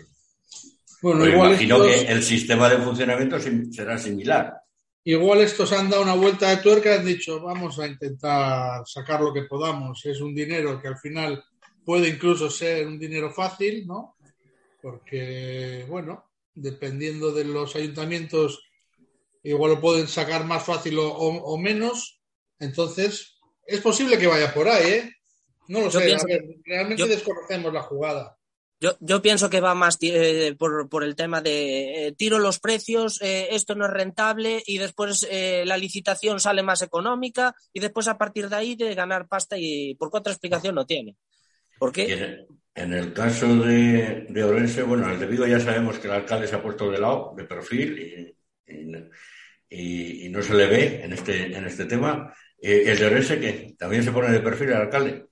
[1.01, 3.39] Bueno, igual imagino estos, que el sistema de funcionamiento
[3.71, 4.61] será similar.
[5.03, 9.21] Igual estos han dado una vuelta de tuerca y han dicho, vamos a intentar sacar
[9.21, 10.05] lo que podamos.
[10.05, 11.43] Es un dinero que al final
[11.85, 14.15] puede incluso ser un dinero fácil, ¿no?
[14.81, 18.63] Porque, bueno, dependiendo de los ayuntamientos,
[19.43, 22.21] igual lo pueden sacar más fácil o, menos.
[22.59, 25.15] Entonces, es posible que vaya por ahí, ¿eh?
[25.67, 28.38] No lo Yo sé, ver, realmente yo- desconocemos la jugada.
[28.81, 32.59] Yo, yo pienso que va más eh, por, por el tema de eh, tiro los
[32.59, 37.81] precios, eh, esto no es rentable y después eh, la licitación sale más económica y
[37.81, 41.17] después a partir de ahí de ganar pasta y porque otra explicación no tiene.
[41.77, 42.45] ¿Por Y qué?
[42.75, 46.47] en, el caso de, de Orense, bueno, el de Vigo ya sabemos que el alcalde
[46.47, 48.35] se ha puesto de lado, de perfil,
[48.67, 52.33] y, y- no se le ve en este, en este tema.
[52.61, 55.28] El de Orense, que también se pone de perfil el alcalde.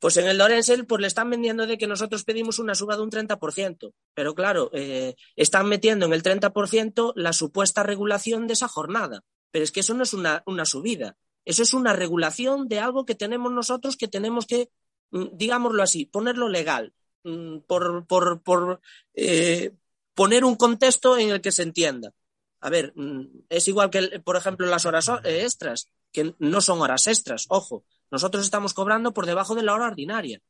[0.00, 3.02] Pues en el Dorense pues le están vendiendo de que nosotros pedimos una suba de
[3.02, 8.66] un 30%, pero claro, eh, están metiendo en el 30% la supuesta regulación de esa
[8.66, 9.22] jornada.
[9.50, 13.04] Pero es que eso no es una, una subida, eso es una regulación de algo
[13.04, 14.70] que tenemos nosotros que tenemos que,
[15.10, 18.80] mm, digámoslo así, ponerlo legal, mm, por, por, por
[19.14, 19.72] eh,
[20.14, 22.12] poner un contexto en el que se entienda.
[22.60, 26.80] A ver, mm, es igual que, por ejemplo, las horas eh, extras, que no son
[26.80, 27.84] horas extras, ojo.
[28.10, 30.40] Nosotros estamos cobrando por debajo de la hora ordinaria,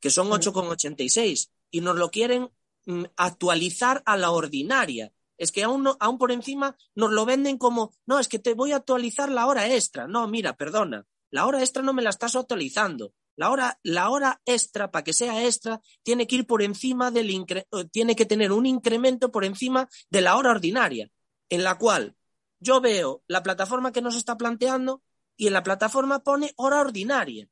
[0.00, 2.50] que son 8,86, y nos lo quieren
[2.86, 5.12] mm, actualizar a la ordinaria.
[5.38, 8.54] Es que aún, no- aún por encima nos lo venden como, no, es que te
[8.54, 10.06] voy a actualizar la hora extra.
[10.06, 13.12] No, mira, perdona, la hora extra no me la estás actualizando.
[13.34, 17.30] La hora, la hora extra, para que sea extra, tiene que ir por encima del
[17.30, 21.10] incre- tiene que tener un incremento por encima de la hora ordinaria,
[21.48, 22.14] en la cual
[22.60, 25.02] yo veo la plataforma que nos está planteando
[25.36, 27.48] y en la plataforma pone hora ordinaria.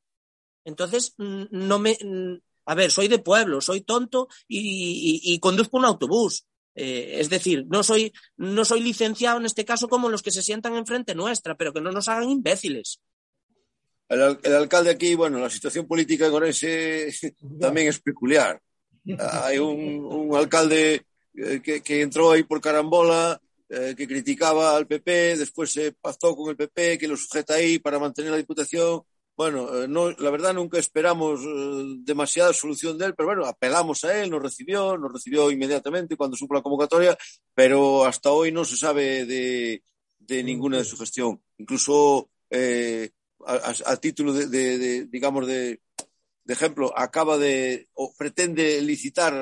[0.64, 1.96] Entonces, no me.
[2.66, 6.46] A ver, soy de pueblo, soy tonto y, y- y conduzco un autobús.
[6.74, 10.42] Eh, es decir, no soy, no soy licenciado en este caso como los que se
[10.42, 13.00] sientan enfrente nuestra, pero que no nos hagan imbéciles.
[14.08, 17.10] el, el, alcalde aquí, bueno, la situación política en Orense
[17.60, 18.60] también es peculiar.
[19.44, 21.02] Hay un, un alcalde
[21.34, 23.40] eh, que, que, entró ahí por carambola,
[23.70, 27.78] eh, que criticaba al PP, después se pactó con el PP, que lo sujeta ahí
[27.78, 29.02] para mantener la diputación.
[29.36, 34.04] Bueno, eh, no, la verdad nunca esperamos eh, demasiada solución de él, pero bueno, apelamos
[34.04, 37.16] a él, nos recibió, nos recibió inmediatamente cuando supo la convocatoria,
[37.54, 39.82] pero hasta hoy no se sabe de,
[40.18, 41.40] de ninguna de su gestión.
[41.56, 43.10] Incluso eh,
[43.46, 45.80] a, a, a, título de, de, de digamos, de,
[46.44, 49.32] de ejemplo, acaba de o pretende licitar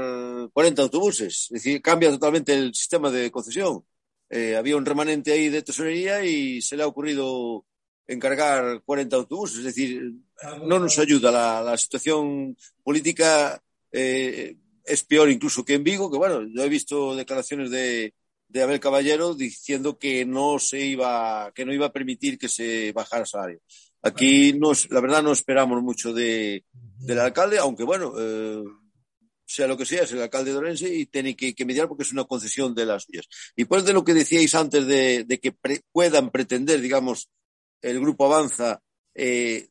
[0.53, 3.85] 40 autobuses, es decir, cambia totalmente el sistema de concesión.
[4.31, 7.64] Eh, había un remanente ahí de tesorería y se le ha ocurrido
[8.07, 10.12] encargar 40 autobuses, es decir,
[10.64, 13.62] no nos ayuda la, la situación política.
[13.93, 18.14] Eh, es peor incluso que en Vigo, que bueno, yo he visto declaraciones de,
[18.49, 22.93] de Abel Caballero diciendo que no se iba, que no iba a permitir que se
[22.93, 23.61] bajara el salario.
[24.03, 28.62] Aquí nos, la verdad no esperamos mucho de, del alcalde, aunque bueno, eh,
[29.49, 32.03] sea lo que sea, es el alcalde de Orense y tiene que, que, mediar porque
[32.03, 33.27] es una concesión de las suyas.
[33.57, 35.57] Y pues de lo que decíais antes de, que
[35.91, 37.31] puedan pretender, digamos,
[37.81, 38.83] el grupo Avanza
[39.15, 39.69] eh,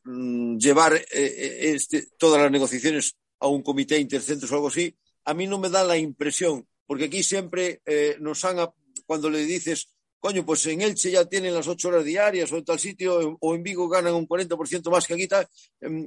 [0.58, 5.46] llevar eh, este, todas las negociaciones a un comité intercentros o algo así, a mí
[5.46, 8.56] no me da la impresión, porque aquí siempre eh, nos han,
[9.06, 12.64] cuando le dices, coño, pues en Elche ya tienen las ocho horas diarias o en
[12.64, 15.46] tal sitio, o en Vigo ganan un 40% más que aquí, tal,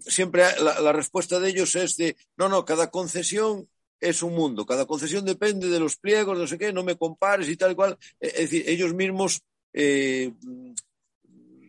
[0.02, 3.68] siempre la, la, respuesta de ellos es de, no, no, cada concesión
[4.02, 7.48] es un mundo, cada concesión depende de los pliegos, no sé qué, no me compares
[7.48, 7.98] y tal y cual.
[8.20, 9.42] Es decir, ellos mismos
[9.74, 10.34] eh,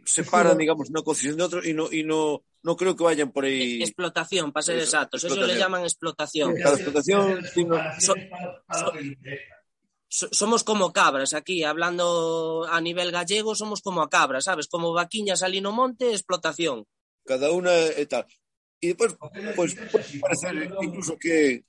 [0.04, 3.44] separan, digamos, una concesión de otro y no, y no, no creo que vayan por
[3.44, 3.82] ahí.
[3.82, 5.24] Explotación, para ser exactos.
[5.24, 6.54] Eso le llaman explotación.
[6.56, 7.44] Cada explotación.
[8.00, 8.14] So,
[8.70, 8.92] so,
[10.12, 14.68] somos como cabras aquí, hablando a nivel gallego, somos como a cabras, ¿sabes?
[14.68, 16.86] Como vaquiñas al monte, explotación.
[17.24, 18.26] Cada una y tal.
[18.80, 19.16] Y después,
[19.56, 21.64] pues, puede incluso que,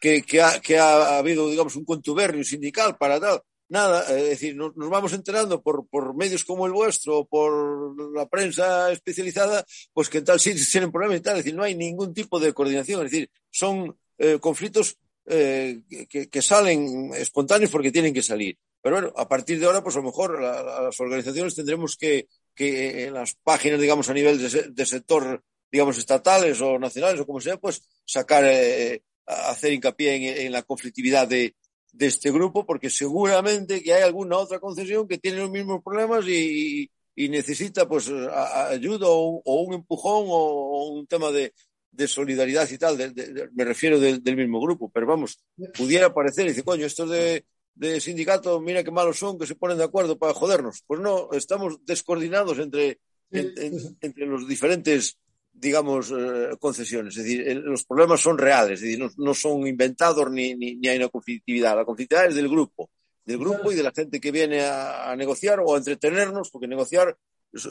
[0.00, 4.76] que, ha, que ha habido, digamos, un contubernio sindical para tal nada, es decir, nos,
[4.76, 10.18] nos vamos enterando por, por, medios como el vuestro, por la prensa especializada, pues que
[10.18, 13.04] en tal sitio tienen problemas y tal, es decir, no hay ningún tipo de coordinación,
[13.04, 18.58] es decir, son eh, conflictos eh, que, que, salen espontáneos porque tienen que salir.
[18.80, 22.28] Pero bueno, a partir de ahora, pues a lo mejor la, las organizaciones tendremos que,
[22.54, 27.26] que en las páginas, digamos, a nivel de, de sector, digamos, estatales o nacionales o
[27.26, 31.56] como sea, pues sacar, eh, hacer hincapié en, en la conflictividad de,
[31.92, 36.26] de este grupo porque seguramente que hay alguna otra concesión que tiene los mismos problemas
[36.28, 41.54] y, y necesita pues a ayuda o, o, un empujón o, o un tema de,
[41.96, 45.42] de, solidaridad y tal, de, de, me refiero del mismo grupo, pero vamos,
[45.76, 49.54] pudiera parecer, y dice, coño, estos de, de sindicato, mira qué malos son, que se
[49.54, 50.82] ponen de acuerdo para jodernos.
[50.86, 55.18] Pues no, estamos descoordinados entre, en, en, entre los diferentes
[55.58, 57.16] digamos, eh, concesiones.
[57.16, 60.76] Es decir, el, los problemas son reales, es decir, no, no son inventados ni, ni,
[60.76, 61.76] ni, hay una conflictividad.
[61.76, 62.90] La conflictividad es del grupo,
[63.24, 66.68] del grupo y de la gente que viene a, a negociar o a entretenernos, porque
[66.68, 67.16] negociar,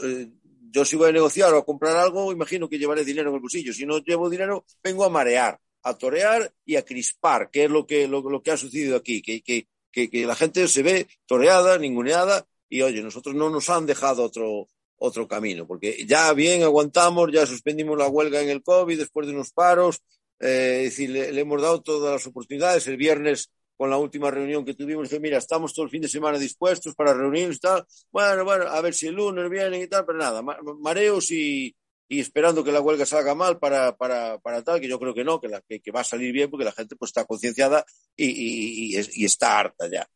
[0.03, 0.29] eh,
[0.75, 3.41] yo si voy a negociar o a comprar algo, imagino que llevaré dinero en el
[3.41, 3.71] bolsillo.
[3.71, 7.88] Si no llevo dinero, vengo a marear, a torear y a crispar, que es lo
[7.88, 12.45] que, lo, que ha sucedido aquí, que, que, que, la gente se ve toreada, ninguneada,
[12.67, 17.45] y oye, nosotros no nos han dejado otro, otro camino, porque ya bien aguantamos, ya
[17.45, 20.01] suspendimos la huelga en el COVID después de unos paros,
[20.41, 22.85] eh, es decir, le, hemos dado todas las oportunidades.
[22.88, 26.07] El viernes, con la última reunión que tuvimos, dije, mira, estamos todo el fin de
[26.07, 27.85] semana dispuestos para reunirnos y tal.
[28.11, 30.41] Bueno, bueno, a ver si el lunes vienen y tal, pero nada,
[30.79, 31.75] mareos y,
[32.07, 35.23] y esperando que la huelga salga mal para, para, para tal, que yo creo que
[35.23, 37.85] no, que, la, que, que va a salir bien porque la gente pues está concienciada
[38.15, 40.07] y, y, y, y está harta ya.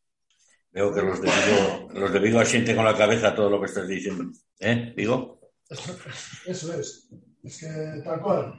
[0.72, 3.66] Veo que los de Vigo, los de Vigo asienten con la cabeza todo lo que
[3.66, 4.24] estás diciendo.
[4.60, 5.40] ¿Eh, Vigo?
[6.46, 7.08] Eso es.
[7.42, 7.66] Es que
[8.04, 8.54] tal cual.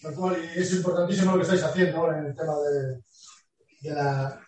[0.00, 0.36] Tal cual.
[0.54, 3.02] Y es importantísimo lo que estáis haciendo ahora en el tema de,
[3.80, 4.40] de, la,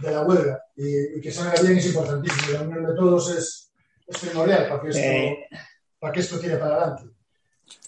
[0.00, 0.64] de la huelga.
[0.76, 2.52] Y, y, que salga bien es importantísimo.
[2.52, 3.72] La unión de todos es,
[4.06, 5.48] es primordial para que esto, eh.
[5.98, 7.12] para que esto tire para adelante.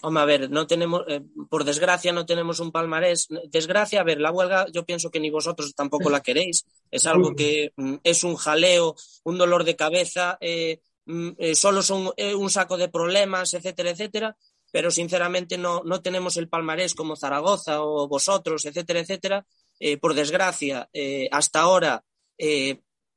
[0.01, 3.27] Hombre, a ver, no tenemos, eh, por desgracia, no tenemos un palmarés.
[3.49, 6.65] Desgracia, a ver, la huelga, yo pienso que ni vosotros tampoco la queréis.
[6.91, 11.81] Es algo que mm, es un jaleo, un dolor de cabeza, eh, mm, eh, solo
[11.81, 14.37] son eh, un saco de problemas, etcétera, etcétera.
[14.71, 19.45] Pero sinceramente no, no tenemos el palmarés como Zaragoza o vosotros, etcétera, etcétera.
[19.79, 22.03] Eh, por desgracia, eh, hasta ahora,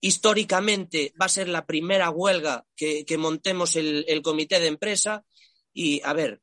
[0.00, 5.24] históricamente, va a ser la primera huelga que, que montemos el, el comité de empresa.
[5.72, 6.40] Y, a ver,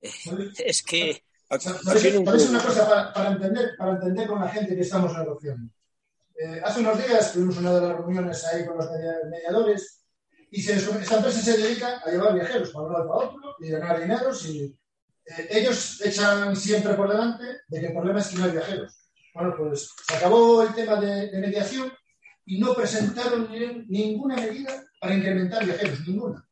[0.00, 1.24] es que...
[1.58, 5.72] ¿Sabéis una cosa para, para, entender, para entender con la gente que estamos negociando?
[6.40, 8.88] Eh, hace unos días tuvimos una de las reuniones ahí con los
[9.30, 10.06] mediadores
[10.50, 13.56] y se, esta empresa se dedica a llevar viajeros para un lado y para otro
[13.60, 14.64] y ganar dineros y
[15.26, 18.99] eh, ellos echan siempre por delante de que el problema es que no hay viajeros.
[19.40, 21.90] Bueno, pues se acabó el tema de, de mediación
[22.44, 26.46] y no presentaron ni, ninguna medida para incrementar viajeros, ninguna.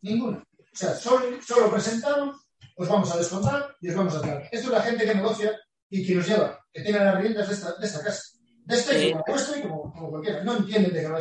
[0.00, 0.38] Ninguna.
[0.38, 2.32] O sea, solo, solo presentaron,
[2.76, 4.48] os vamos a descontar y os vamos a dar.
[4.50, 5.60] Esto es la gente que negocia
[5.90, 8.22] y que nos lleva, que tiene las riendas de esta, de esta casa.
[8.64, 10.42] De este y como vuestro y como, como, cualquiera.
[10.42, 11.18] No entienden de va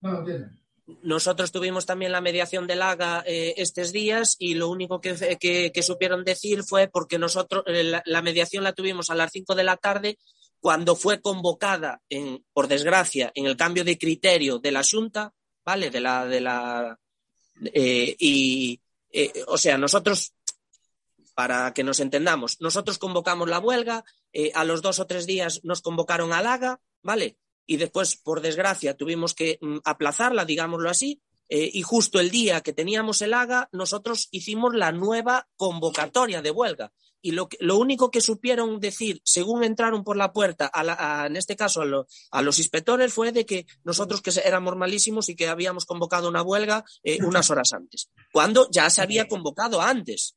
[0.00, 0.61] No lo entienden.
[1.02, 6.24] Nosotros tuvimos también la mediación del AGA eh, estos días y lo único que, supieron
[6.24, 10.18] decir fue porque nosotros eh, la, mediación la tuvimos a las 5 de la tarde
[10.60, 15.32] cuando fue convocada, en, por desgracia, en el cambio de criterio de la Junta,
[15.64, 15.90] ¿vale?
[15.90, 16.98] De la, de la,
[17.74, 20.34] eh, y, eh, o sea, nosotros,
[21.34, 24.04] para que nos entendamos, nosotros convocamos la huelga,
[24.54, 27.36] a los dos o tres días nos convocaron al AGA, ¿vale?
[27.66, 32.62] Y después, por desgracia, tuvimos que mm, aplazarla, digámoslo así, eh, y justo el día
[32.62, 36.92] que teníamos el AGA, nosotros hicimos la nueva convocatoria de huelga.
[37.20, 41.26] Y lo, lo único que supieron decir, según entraron por la puerta, a la, a,
[41.26, 45.28] en este caso a, lo, a, los inspectores, fue de que nosotros que éramos malísimos
[45.28, 49.80] y que habíamos convocado una huelga eh, unas horas antes, cuando ya se había convocado
[49.80, 50.36] antes.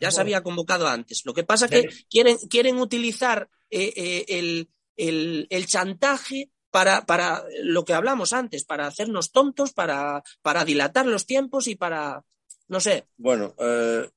[0.00, 1.26] Ya se había convocado antes.
[1.26, 4.70] Lo que pasa es que quieren, quieren utilizar eh, el,
[5.08, 11.06] el, el chantaje para, para, lo que hablamos antes, para hacernos tontos, para, para dilatar
[11.06, 12.24] los tiempos y para,
[12.68, 13.06] no sé.
[13.16, 14.08] Bueno, eh,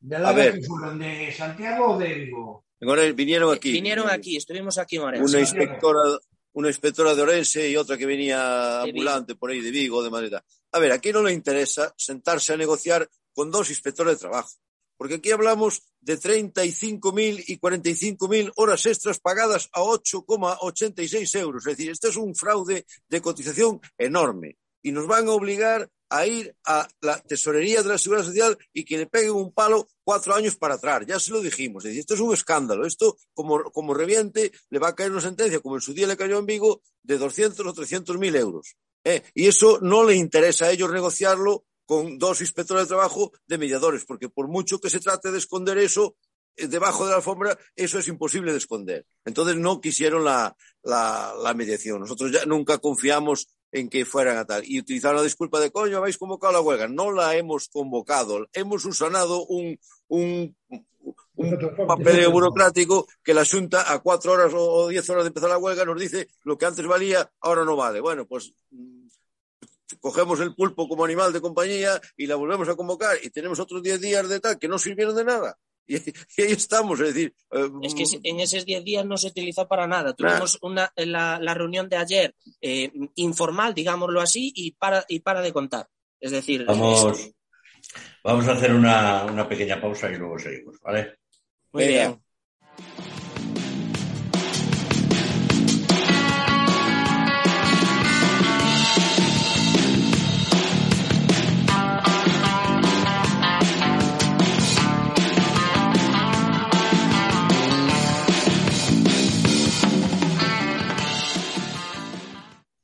[0.00, 2.64] ¿De la ver, fueron de Santiago o de Vigo?
[3.14, 3.70] Vinieron aquí.
[3.70, 5.30] Vinieron aquí, estuvimos aquí en Orense.
[5.30, 6.00] Una inspectora,
[6.54, 10.34] una inspectora de Orense y otra que venía ambulante por ahí de Vigo, de Madrid.
[10.72, 14.50] A ver, aquí no le interesa sentarse a negociar con dos inspectores de trabajo.
[15.02, 21.66] Porque aquí hablamos de 35.000 y 45.000 horas extras pagadas a 8,86 euros.
[21.66, 24.58] Es decir, esto es un fraude de cotización enorme.
[24.80, 28.84] Y nos van a obligar a ir a la tesorería de la Seguridad Social y
[28.84, 31.04] que le peguen un palo cuatro años para atrás.
[31.04, 31.84] Ya se lo dijimos.
[31.84, 32.86] Es decir, esto es un escándalo.
[32.86, 36.16] Esto, como, como reviente, le va a caer una sentencia, como en su día le
[36.16, 38.76] cayó en Vigo, de 200 o 300 mil euros.
[39.02, 39.24] ¿Eh?
[39.34, 44.06] Y eso no le interesa a ellos negociarlo con dos inspectores de trabajo de mediadores,
[44.06, 46.16] porque por mucho que se trate de esconder eso,
[46.56, 49.04] eh, debajo de la alfombra, eso es imposible de esconder.
[49.26, 52.00] Entonces no quisieron la, la, la mediación.
[52.00, 54.62] Nosotros ya nunca confiamos en que fueran a tal.
[54.64, 56.88] Y utilizaron la disculpa de, coño, habéis convocado la huelga.
[56.88, 58.48] No la hemos convocado.
[58.54, 59.78] Hemos usanado un,
[60.08, 60.56] un,
[61.36, 65.58] un papeleo burocrático que la Junta a cuatro horas o diez horas de empezar la
[65.58, 68.00] huelga nos dice lo que antes valía, ahora no vale.
[68.00, 68.54] Bueno, pues
[70.00, 73.82] cogemos el pulpo como animal de compañía y la volvemos a convocar y tenemos otros
[73.82, 75.58] 10 días de tal que no sirvieron de nada.
[75.84, 77.34] Y, y ahí estamos, es decir.
[77.50, 80.14] Eh, es que en esos 10 días no se utilizó para nada.
[80.14, 85.42] Tuvimos una, la, la reunión de ayer eh, informal, digámoslo así, y para, y para
[85.42, 85.88] de contar.
[86.20, 86.64] Es decir.
[86.66, 87.34] Vamos, es...
[88.22, 91.18] vamos a hacer una, una, pequeña pausa y luego seguimos, ¿vale?
[91.72, 92.20] Muy Venga.
[92.76, 93.11] bien.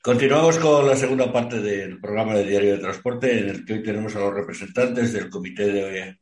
[0.08, 3.82] Continuamos con la segunda parte del programa de Diario de Transporte, en el que hoy
[3.82, 6.18] tenemos a los representantes del Comité de,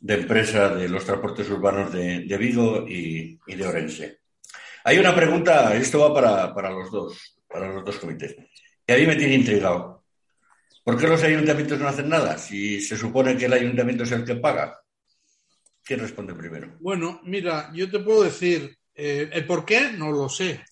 [0.00, 4.18] de Empresa de los Transportes Urbanos de, Vigo y, y, de Orense.
[4.84, 8.36] Hay una pregunta, esto va para, para, los dos, para los dos comités,
[8.86, 10.04] que a mí me tiene intrigado.
[10.84, 14.26] ¿Por qué los ayuntamientos no hacen nada si se supone que el ayuntamiento es el
[14.26, 14.78] que paga?
[15.82, 16.76] ¿Quién responde primero?
[16.80, 20.62] Bueno, mira, yo te puedo decir, eh, el por qué no lo sé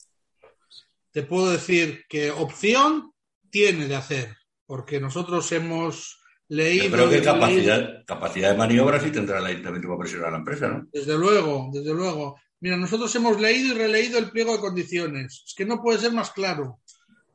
[1.14, 3.12] te puedo decir que opción
[3.48, 6.90] tiene de hacer, porque nosotros hemos leído.
[6.90, 8.04] Pero que capacidad, leído...
[8.04, 10.88] capacidad de maniobra sí tendrá el ayuntamiento para presionar a la empresa, ¿no?
[10.92, 12.36] Desde luego, desde luego.
[12.58, 15.44] Mira, nosotros hemos leído y releído el pliego de condiciones.
[15.46, 16.80] Es que no puede ser más claro.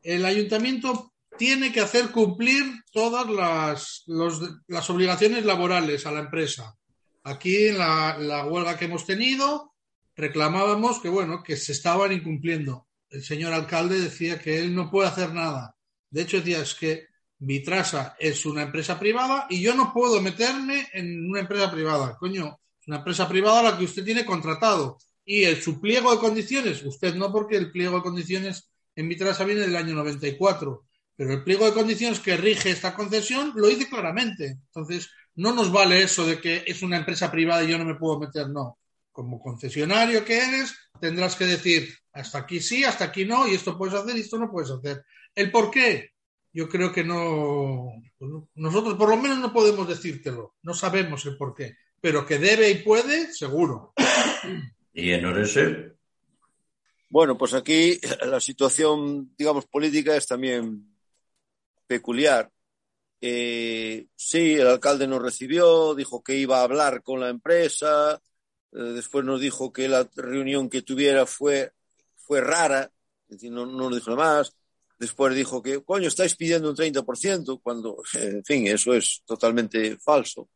[0.04, 6.76] El ayuntamiento tiene que hacer cumplir todas las, los, las obligaciones laborales a la empresa.
[7.24, 9.74] Aquí en la, la huelga que hemos tenido
[10.18, 15.10] reclamábamos que bueno que se estaban incumpliendo el señor alcalde decía que él no puede
[15.10, 15.76] hacer nada.
[16.10, 17.08] De hecho, decía es que
[17.38, 22.18] Vitrasa es una empresa privada y yo no puedo meterme en una empresa privada.
[22.18, 24.98] Coño, es una empresa privada la que usted tiene contratado.
[25.24, 29.46] Y el, su pliego de condiciones, usted no, porque el pliego de condiciones en Vitrasa
[29.46, 30.86] viene del año 94.
[31.16, 34.58] Pero el pliego de condiciones que rige esta concesión lo dice claramente.
[34.68, 37.96] Entonces, no nos vale eso de que es una empresa privada y yo no me
[37.96, 38.80] puedo meter, no.
[39.20, 43.78] Como concesionario que eres, tendrás que decir, hasta aquí sí, hasta aquí no, y esto
[43.78, 45.04] puedes hacer y esto no puedes hacer.
[45.36, 46.12] ¿El por qué?
[46.52, 47.92] yo creo que no,
[48.56, 52.70] nosotros por lo menos no podemos decírtelo, no sabemos el por qué, pero que debe
[52.70, 53.94] y puede, seguro.
[54.94, 55.94] ¿Y en Orense?
[57.10, 60.96] Bueno, pues aquí la situación, digamos, política es también
[61.88, 62.52] peculiar.
[63.22, 68.20] Eh, sí, el alcalde nos recibió, dijo que iba a hablar con la empresa,
[68.72, 71.72] después nos dijo que la reunión que tuviera fue,
[72.16, 72.92] fue rara,
[73.44, 74.56] no, no dijo nada más.
[74.98, 80.50] Después dijo que, coño, estáis pidiendo un 30%, cuando, en fin, eso es totalmente falso.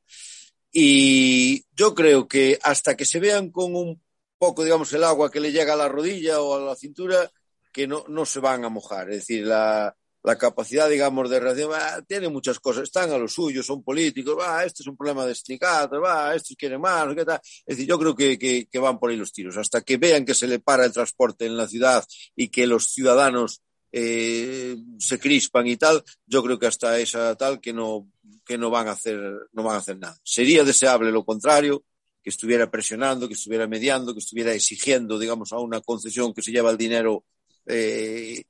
[0.72, 4.02] Y yo creo que hasta que se vean con un
[4.38, 7.32] poco, digamos, el agua que le llega a la rodilla o a la cintura,
[7.72, 9.10] que no, no se van a mojar.
[9.12, 13.28] Es decir, la, la capacidad, digamos, de reacción, ah, tiene muchas cosas, están a lo
[13.28, 17.26] suyo, son políticos, ah, este es un problema de sindicatos, ah, estos quieren más, ¿qué
[17.26, 17.40] tal?
[17.44, 19.58] Es decir, yo creo que, que, que, van por ahí los tiros.
[19.58, 22.06] Hasta que vean que se le para el transporte en la ciudad
[22.36, 23.62] y que los ciudadanos
[23.92, 28.10] eh, se crispan y tal, yo creo que hasta esa tal que no,
[28.46, 29.22] que no van a hacer,
[29.52, 30.18] no van a hacer nada.
[30.24, 31.84] Sería deseable lo contrario,
[32.24, 36.52] que estuviera presionando, que estuviera mediando, que estuviera exigiendo, digamos, a una concesión que se
[36.52, 37.26] lleva el dinero
[37.66, 38.44] eh,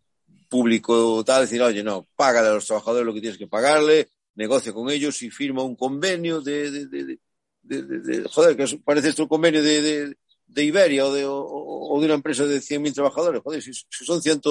[0.54, 4.72] público tal, decir, oye, no, págale a los trabajadores lo que tienes que pagarle, negocia
[4.72, 7.18] con ellos y firma un convenio de, de,
[7.64, 10.16] de, de joder, que parece esto un convenio de,
[10.56, 14.22] Iberia o de, o, o de una empresa de 100.000 trabajadores, joder, si, si son
[14.22, 14.42] 100,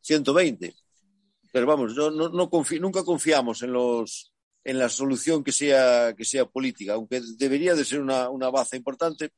[0.00, 0.72] 120.
[1.52, 4.32] Pero vamos, yo no, no confí, nunca confiamos en los
[4.62, 8.76] en la solución que sea, que sea política, aunque debería de ser una, una baza
[8.76, 9.32] importante,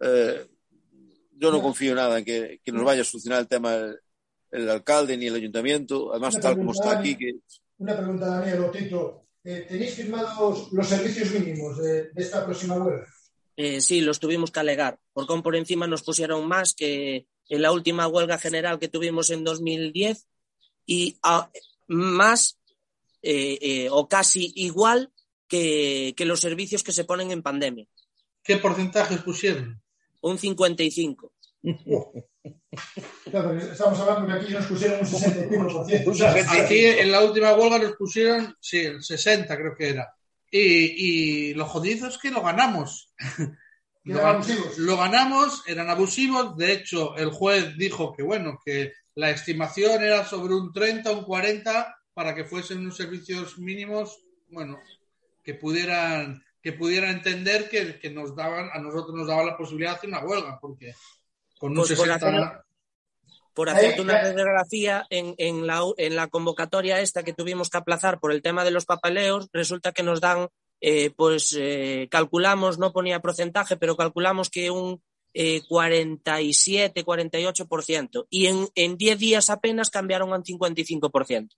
[0.00, 0.46] eh,
[1.32, 3.78] yo no confío nada en que, que nos vaya a solucionar el tema
[4.50, 7.16] el alcalde ni el ayuntamiento, además Una tal como pregunta, está aquí.
[7.16, 7.34] Que...
[7.78, 9.26] Una pregunta, Daniel Tito.
[9.42, 13.06] Eh, ¿Tenéis firmados los servicios mínimos de, de esta próxima huelga?
[13.62, 17.72] Eh, sí, los tuvimos que alegar, porque por encima nos pusieron más que en la
[17.72, 20.26] última huelga general que tuvimos en 2010
[20.86, 21.50] y a,
[21.86, 22.58] más
[23.20, 25.12] eh, eh, o casi igual
[25.46, 27.86] que, que, los servicios que se ponen en pandemia.
[28.42, 29.82] ¿Qué porcentajes pusieron?
[30.22, 31.32] Un 55.
[33.30, 36.62] Claro, estamos hablando que aquí nos pusieron un 65%.
[36.62, 40.14] Aquí en la última huelga nos pusieron, sí, el 60 creo que era.
[40.50, 43.12] Y, y lo jodido es que lo ganamos.
[44.02, 44.40] Lo,
[44.78, 46.56] lo, ganamos, eran abusivos.
[46.56, 51.24] De hecho, el juez dijo que, bueno, que la estimación era sobre un 30, un
[51.24, 54.78] 40 para que fuesen unos servicios mínimos, bueno,
[55.44, 59.90] que pudieran, que pudieran entender que, que nos daban, a nosotros nos daba la posibilidad
[59.90, 60.94] de hacer una huelga, porque
[61.60, 62.62] con un Pues por 60 hacer,
[63.54, 68.18] por hacerte una radiografía, en, en, la, en la convocatoria esta que tuvimos que aplazar
[68.18, 70.48] por el tema de los papeleos, resulta que nos dan,
[70.80, 75.02] eh, pues eh, calculamos, no ponía porcentaje, pero calculamos que un
[75.34, 78.26] eh, 47, 48%.
[78.30, 81.50] Y en, en 10 días apenas cambiaron a un 55%.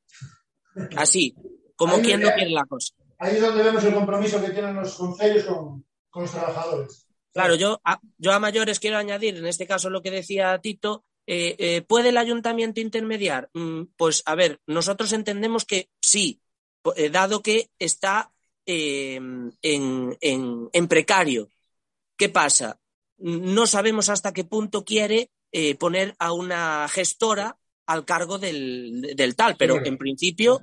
[0.96, 1.36] Así,
[1.76, 2.92] como Ahí, quien no quiere la cosa.
[3.20, 7.01] Ahí es donde vemos el compromiso que tienen los consejos con, con los trabajadores.
[7.32, 11.04] Claro, yo a, yo a mayores quiero añadir, en este caso lo que decía Tito,
[11.26, 13.48] eh, eh, ¿puede el ayuntamiento intermediar?
[13.54, 16.42] Mm, pues a ver, nosotros entendemos que sí,
[16.96, 18.32] eh, dado que está
[18.66, 21.48] en, en, en, precario.
[22.16, 22.80] ¿Qué pasa?
[23.18, 29.36] No sabemos hasta qué punto quiere eh, poner a una gestora al cargo del, del
[29.36, 30.60] tal, pero en principio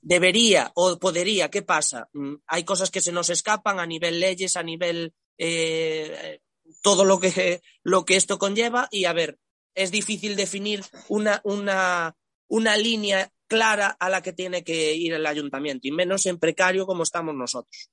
[0.00, 1.50] debería o podría.
[1.50, 2.08] ¿Qué pasa?
[2.12, 6.40] Mm, Hay cosas que se nos escapan a nivel leyes, a nivel eh,
[6.82, 9.38] todo lo que, lo que esto conlleva y a ver,
[9.74, 12.14] es difícil definir una, una,
[12.48, 16.86] una línea clara a la que tiene que ir el ayuntamiento, y menos en precario
[16.86, 17.90] como estamos nosotros.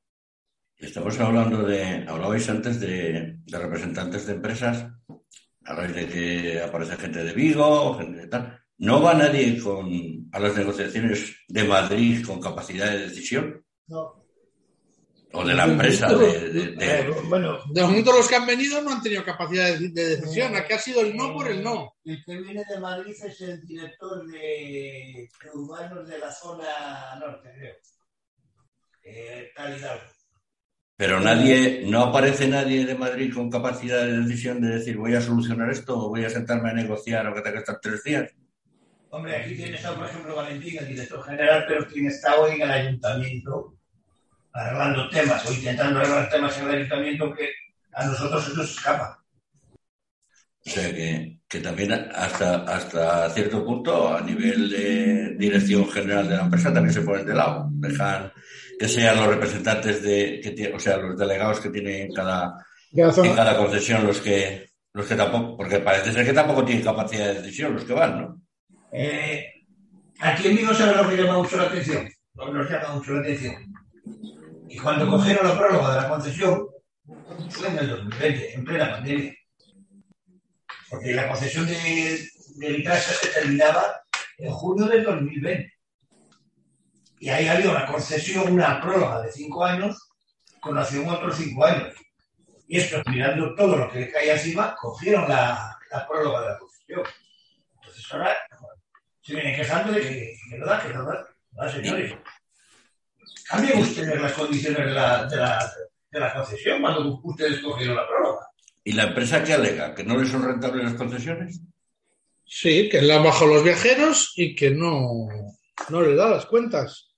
[0.77, 4.87] Estamos hablando de, hablabais antes de, de representantes de empresas,
[5.65, 8.61] habláis de que aparece gente de Vigo, gente de tal.
[8.77, 13.65] ¿No va nadie con, a las negociaciones de Madrid con capacidad de decisión?
[13.87, 14.18] No.
[15.31, 17.13] O de la empresa de, de, de...
[17.29, 20.55] Bueno, de momento los que han venido no han tenido capacidad de, de decisión.
[20.55, 21.95] Aquí ha sido el no por el no.
[22.03, 27.49] El que viene de Madrid es el director de, de urbanos de la zona norte,
[27.55, 27.75] creo.
[29.03, 30.03] Eh, tal Hidalgo.
[30.97, 35.21] Pero nadie, no aparece nadie de Madrid con capacidad de decisión de decir voy a
[35.21, 38.29] solucionar esto o voy a sentarme a negociar o que tenga que estar tres días.
[39.11, 42.61] Hombre, aquí tiene estado, por ejemplo, Valentín, el director general, pero quien está hoy en
[42.63, 43.78] el ayuntamiento
[44.59, 47.49] arreglando temas o intentando arreglar temas en el ayuntamiento que
[47.93, 49.23] a nosotros se nos escapa.
[50.65, 56.35] O sea que, que también hasta, hasta cierto punto, a nivel de dirección general de
[56.35, 57.69] la empresa, también se ponen de lado.
[57.71, 58.31] Dejan
[58.77, 63.57] que sean los representantes de, que, o sea, los delegados que tienen cada, en cada
[63.57, 67.73] concesión los que, los que tampoco, porque parece ser que tampoco tienen capacidad de decisión
[67.73, 68.41] los que van, ¿no?
[68.91, 69.59] Eh,
[70.21, 73.68] Aquí en Vigo sabe lo que llama mucho la atención, nos llama mucho la atención.
[74.69, 76.67] Y cuando cogieron la prórroga de la concesión,
[77.49, 79.35] fue en el 2020, en plena pandemia.
[80.91, 84.03] Porque la concesión de, de Vitrasa se terminaba
[84.37, 85.73] en junio del 2020.
[87.21, 90.07] Y ahí había una concesión, una prórroga de cinco años,
[90.61, 91.95] con opción otros cinco años.
[92.67, 97.03] Y esto, mirando todo lo que caía encima, cogieron la, la prórroga de la concesión.
[97.73, 98.37] Entonces ahora
[99.21, 101.71] se vienen quejando de que, que no da, que no da.
[101.71, 102.13] Señores.
[103.49, 105.73] Cambien ustedes las condiciones de la, de la,
[106.11, 108.47] de la concesión cuando ustedes cogieron la prórroga.
[108.83, 109.95] ¿Y la empresa qué alega?
[109.95, 111.59] ¿Que no les son rentables las concesiones?
[112.45, 115.27] Sí, que le han bajado los viajeros y que no,
[115.89, 117.09] no le da las cuentas.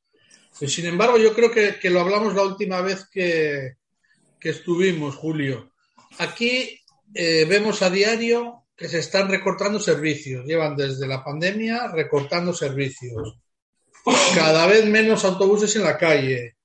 [0.60, 3.74] Y sin embargo, yo creo que, que, lo hablamos la última vez que,
[4.40, 5.72] que estuvimos, Julio.
[6.18, 6.80] Aquí
[7.14, 10.46] eh, vemos a diario que se están recortando servicios.
[10.46, 13.38] Llevan desde la pandemia recortando servicios.
[14.36, 16.56] Cada vez menos autobuses en la calle.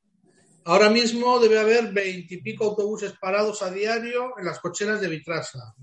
[0.64, 5.74] Ahora mismo debe haber veintipico autobuses parados a diario en las cocheras de Vitrasa.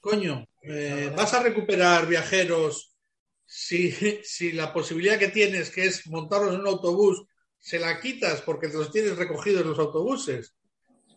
[0.00, 2.94] Coño, eh, ¿vas a recuperar viajeros
[3.46, 3.90] si,
[4.22, 7.24] si la posibilidad que tienes, que es montarlos en un autobús,
[7.58, 10.54] se la quitas porque los tienes recogidos en los autobuses?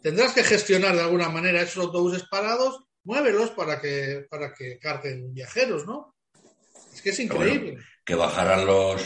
[0.01, 5.33] Tendrás que gestionar de alguna manera esos autobuses parados, muévelos para que, para que carguen
[5.33, 6.15] viajeros, ¿no?
[6.93, 7.71] Es que es increíble.
[7.73, 9.01] Bueno, que bajarán los,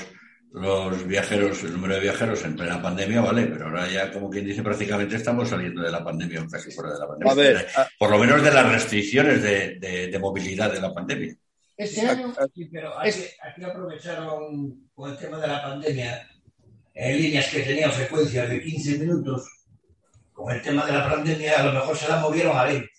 [0.56, 4.46] los viajeros, el número de viajeros en plena pandemia, vale, pero ahora ya, como quien
[4.46, 7.32] dice, prácticamente estamos saliendo de la pandemia, casi fuera de la pandemia.
[7.32, 7.88] A ver, a...
[8.00, 11.36] Por lo menos de las restricciones de, de, de movilidad de la pandemia.
[11.76, 16.26] Este año, Sí, pero aquí, aquí aprovecharon con el tema de la pandemia
[16.94, 19.52] en líneas que tenían frecuencias de 15 minutos.
[20.32, 22.90] Con el tema de la pandemia, a lo mejor se la movieron a 20.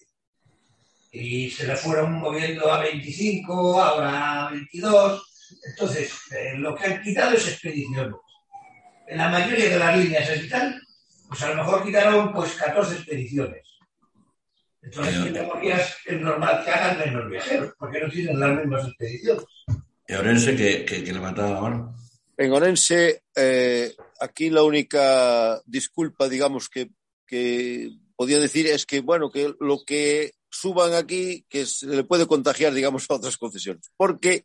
[1.12, 5.35] Y se la fueron moviendo a 25, ahora a 22.
[5.64, 8.14] Entonces, eh, lo que han quitado es expediciones.
[9.06, 10.80] En la mayoría de las líneas y tal,
[11.28, 13.62] pues a lo mejor quitaron pues 14 expediciones.
[14.82, 19.44] Entonces, categorías es normal que hagan menos viajeros, porque no tienen las mismas expediciones.
[20.08, 21.96] ¿Y Orense que, que, que levantaba mano?
[22.36, 26.90] En Orense, eh, aquí la única disculpa, digamos, que,
[27.26, 32.26] que podía decir es que, bueno, que lo que suban aquí, que se le puede
[32.26, 33.90] contagiar, digamos, a otras concesiones.
[33.96, 34.44] Porque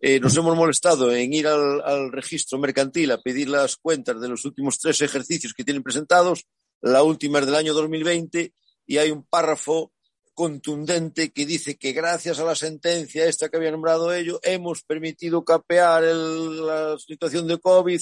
[0.00, 4.28] eh, nos hemos molestado en ir al, al, registro mercantil a pedir las cuentas de
[4.28, 6.44] los últimos tres ejercicios que tienen presentados.
[6.80, 8.52] La última es del año 2020
[8.86, 9.92] y hay un párrafo
[10.38, 15.44] contundente que dice que gracias a la sentencia esta que había nombrado ello, hemos permitido
[15.44, 18.00] capear el, la situación de COVID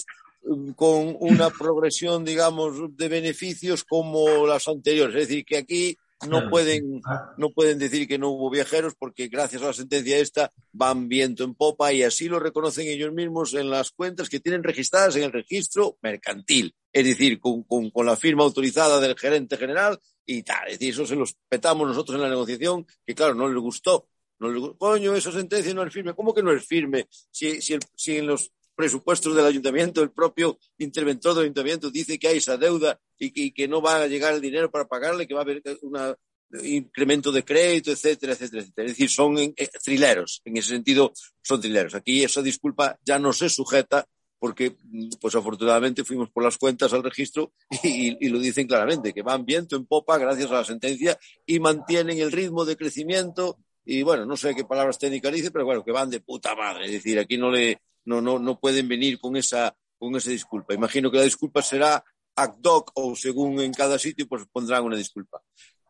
[0.75, 5.17] con una progresión, digamos, de beneficios como las anteriores.
[5.17, 5.97] Es decir, que aquí
[6.29, 7.03] no pueden,
[7.37, 11.45] no pueden decir que no hubo viajeros porque gracias a la sentencia esta van viento
[11.45, 15.25] en popa y así lo reconocen ellos mismos en las cuentas que tienen registradas en
[15.25, 16.75] el registro mercantil.
[16.93, 20.69] Es decir, con, con, con la firma autorizada del gerente general y tal.
[20.69, 24.09] Es decir, eso se los petamos nosotros en la negociación, que claro, no les gustó.
[24.39, 24.79] No les gustó.
[24.79, 26.15] Coño, esa sentencia no es firme.
[26.15, 27.07] ¿Cómo que no es firme?
[27.31, 32.19] Si, si, el, si en los presupuestos del ayuntamiento, el propio interventor del ayuntamiento dice
[32.19, 35.35] que hay esa deuda y que, no va a llegar el dinero para pagarle, que
[35.35, 36.15] va a haber un
[36.63, 38.87] incremento de crédito, etcétera, etcétera, etcétera.
[38.87, 40.43] Es decir, son eh, trileros.
[40.45, 41.13] En ese sentido,
[41.43, 41.95] son trileros.
[41.95, 44.07] Aquí esa disculpa ya no se sujeta
[44.39, 44.77] porque,
[45.19, 49.47] pues afortunadamente, fuimos por las cuentas al registro y, y, lo dicen claramente, que van
[49.47, 54.27] viento en popa gracias a la sentencia y mantienen el ritmo de crecimiento y, bueno,
[54.27, 56.87] no sé qué palabras técnicas dice, pero bueno, que van de puta madre.
[56.87, 60.75] Es decir, aquí no le, no, no, no pueden venir con esa, con esa disculpa.
[60.75, 62.03] Imagino que la disculpa será
[62.35, 65.43] ad hoc o según en cada sitio, pues pondrán una disculpa.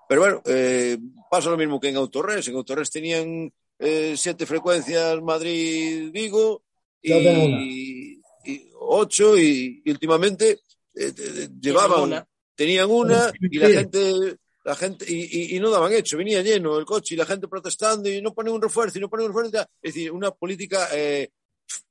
[0.09, 0.99] Pero bueno, eh,
[1.31, 2.47] pasa lo mismo que en Autorres.
[2.49, 6.63] En Autorres tenían eh, siete frecuencias Madrid-Vigo
[7.03, 7.13] y,
[8.45, 10.61] y, ocho y, y últimamente
[10.95, 11.13] eh,
[11.61, 12.27] llevaban, una.
[12.55, 16.77] tenían una y la gente la gente y, y, y, no daban hecho, venía lleno
[16.77, 19.33] el coche y la gente protestando y no ponen un refuerzo y no ponen un
[19.33, 19.69] refuerzo.
[19.81, 21.31] Es decir, una política, eh,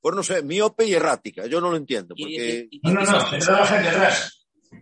[0.02, 1.46] pues no sé, miope y errática.
[1.48, 2.16] Yo no lo entiendo.
[2.16, 2.68] Porque...
[2.70, 4.14] Y, y, no, no, no, se trabaja.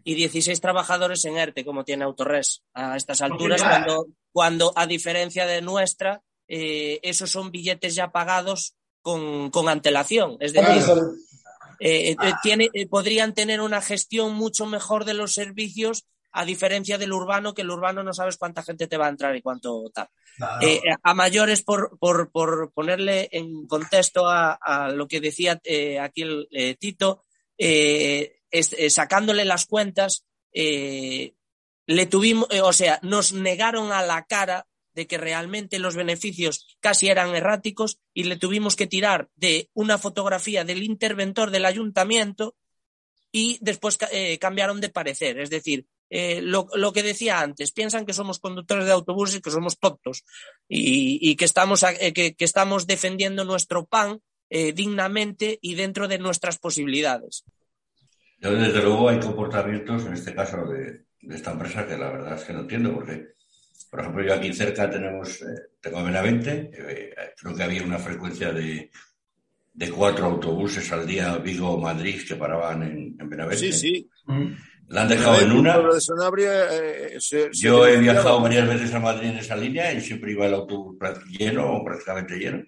[0.04, 5.46] Y 16 trabajadores en ERTE, como tiene Autorres a estas alturas, cuando, cuando a diferencia
[5.46, 10.38] de nuestra, eh, esos son billetes ya pagados con, con antelación.
[10.39, 10.84] Es decir,
[11.80, 17.54] eh, tiene, podrían tener una gestión mucho mejor de los servicios a diferencia del urbano,
[17.54, 20.10] que el urbano no sabes cuánta gente te va a entrar y cuánto tal.
[20.36, 20.68] Claro.
[20.68, 26.00] Eh, a mayores, por, por, por, ponerle en contexto a, a lo que decía eh,
[26.00, 27.24] aquí el eh, Tito,
[27.56, 35.18] es, sacándole las cuentas, le tuvimos, o sea, nos negaron a la cara de que
[35.18, 40.84] realmente los beneficios casi eran erráticos y le tuvimos que tirar de una fotografía del
[40.84, 42.56] interventor del ayuntamiento
[43.32, 45.40] y después eh, cambiaron de parecer.
[45.40, 49.49] Es decir, eh, lo, lo, que decía antes, piensan que somos conductores de autobuses, que
[49.49, 50.24] somos tontos
[50.70, 56.07] y, y que, estamos, eh, que, que, estamos defendiendo nuestro pan eh, dignamente y dentro
[56.07, 57.45] de nuestras posibilidades.
[58.38, 62.38] Yo, desde luego, hay comportamientos, en este caso de, de, esta empresa, que la verdad
[62.38, 63.30] es que no entiendo, porque,
[63.89, 65.45] por ejemplo, yo aquí cerca tenemos, eh,
[65.82, 68.91] tengo Benavente, eh, creo que había una frecuencia de,
[69.74, 73.72] de cuatro autobuses al día Vigo-Madrid que paraban en, en Benavente.
[73.72, 74.09] Sí, sí.
[74.28, 74.53] Mm.
[74.88, 75.78] La han dejado en una.
[75.80, 80.02] De Sanabria, eh, se, Yo he viajado varias veces a Madrid en esa línea y
[80.02, 80.98] siempre iba el autobús
[81.30, 82.64] lleno o prácticamente lleno.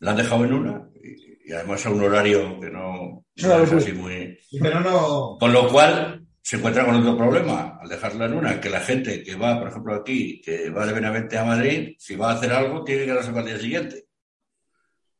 [0.00, 3.72] La han dejado en una y, y además a un horario que no, no es
[3.72, 4.38] así muy.
[4.60, 5.36] Pero no...
[5.40, 9.22] Con lo cual se encuentra con otro problema al dejarla en una, que la gente
[9.22, 12.52] que va, por ejemplo, aquí, que va de Benavente a Madrid, si va a hacer
[12.52, 14.06] algo, tiene que quedarse para el día siguiente.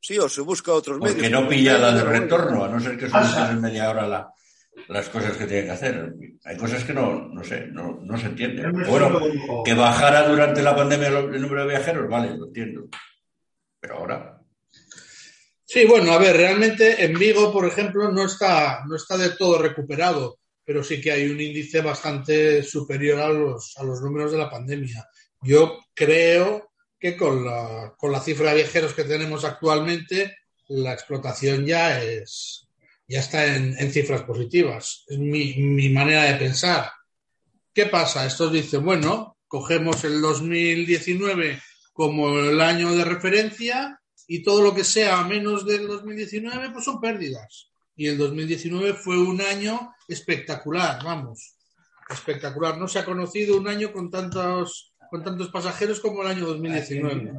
[0.00, 1.30] Sí, o se busca otros Porque medios.
[1.30, 4.32] Porque no pilla la de retorno, a no ser que solo en media hora la,
[4.88, 6.14] las cosas que tiene que hacer.
[6.44, 8.72] Hay cosas que no, no sé, no, no se entienden.
[8.88, 9.20] Bueno,
[9.64, 12.88] que bajara durante la pandemia el número de viajeros, vale, lo entiendo.
[13.80, 14.40] Pero ahora.
[15.64, 19.60] Sí, bueno, a ver, realmente en Vigo, por ejemplo, no está, no está del todo
[19.60, 24.38] recuperado, pero sí que hay un índice bastante superior a los, a los números de
[24.38, 25.06] la pandemia.
[25.42, 30.36] Yo creo que con la, con la cifra de viajeros que tenemos actualmente,
[30.68, 32.67] la explotación ya es,
[33.08, 35.04] ya está en, en cifras positivas.
[35.08, 36.92] Es mi, mi, manera de pensar.
[37.72, 38.26] ¿Qué pasa?
[38.26, 41.60] Estos dicen, bueno, cogemos el 2019
[41.92, 47.00] como el año de referencia y todo lo que sea menos del 2019, pues son
[47.00, 47.70] pérdidas.
[47.96, 51.56] Y el 2019 fue un año espectacular, vamos,
[52.10, 52.76] espectacular.
[52.76, 57.32] No se ha conocido un año con tantos, con tantos pasajeros como el año 2019.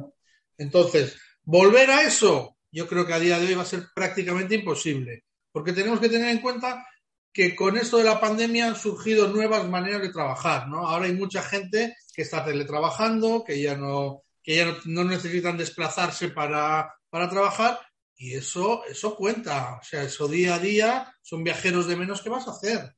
[0.58, 4.56] Entonces, volver a eso, yo creo que a día de hoy va a ser prácticamente
[4.56, 6.86] imposible porque tenemos que tener en cuenta
[7.32, 10.86] que con esto de la pandemia han surgido nuevas maneras de trabajar, ¿no?
[10.86, 15.56] Ahora hay mucha gente que está teletrabajando, que ya no, que ya no, no necesitan
[15.56, 17.80] desplazarse para, para, trabajar
[18.16, 22.28] y eso, eso cuenta, o sea, eso día a día son viajeros de menos que
[22.28, 22.92] vas a hacer.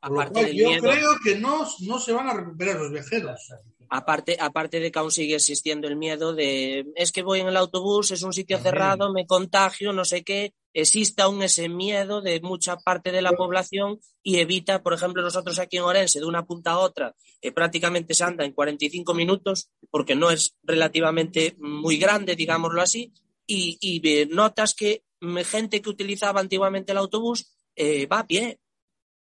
[0.00, 0.82] Por cual, yo miedo.
[0.82, 3.52] creo que no, no se van a recuperar los viajeros.
[3.90, 7.56] Aparte, aparte de que aún sigue existiendo el miedo de es que voy en el
[7.56, 12.40] autobús, es un sitio cerrado, me contagio, no sé qué, exista aún ese miedo de
[12.40, 16.44] mucha parte de la población y evita, por ejemplo, nosotros aquí en Orense, de una
[16.44, 21.96] punta a otra, eh, prácticamente se anda en 45 minutos, porque no es relativamente muy
[21.96, 23.12] grande, digámoslo así,
[23.46, 25.04] y, y notas que
[25.44, 28.60] gente que utilizaba antiguamente el autobús eh, va a pie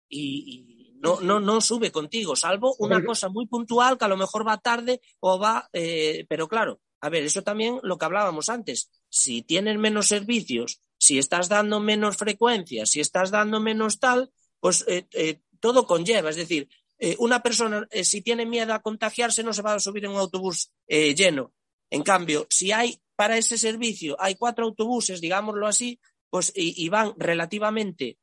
[0.10, 4.18] y, y no, no, no sube contigo, salvo una cosa muy puntual que a lo
[4.18, 8.50] mejor va tarde o va, eh, pero claro, a ver, eso también lo que hablábamos
[8.50, 14.32] antes, si tienen menos servicios, si estás dando menos frecuencia, si estás dando menos tal,
[14.60, 16.70] pues eh, eh, todo conlleva, es decir,
[17.00, 20.18] eh, una persona si tiene miedo a contagiarse no se va a subir en un
[20.18, 21.54] autobús lleno.
[21.90, 27.14] En cambio, si hay para ese servicio, hay cuatro autobuses, digámoslo así, pues y, van
[27.18, 28.18] relativamente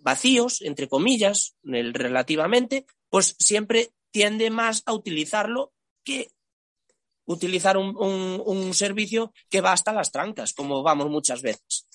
[0.00, 5.72] vacíos, entre comillas, el relativamente, pues siempre tiende más a utilizarlo
[6.04, 6.30] que
[7.26, 11.86] utilizar un, un, servicio que va hasta las trancas, como vamos muchas veces.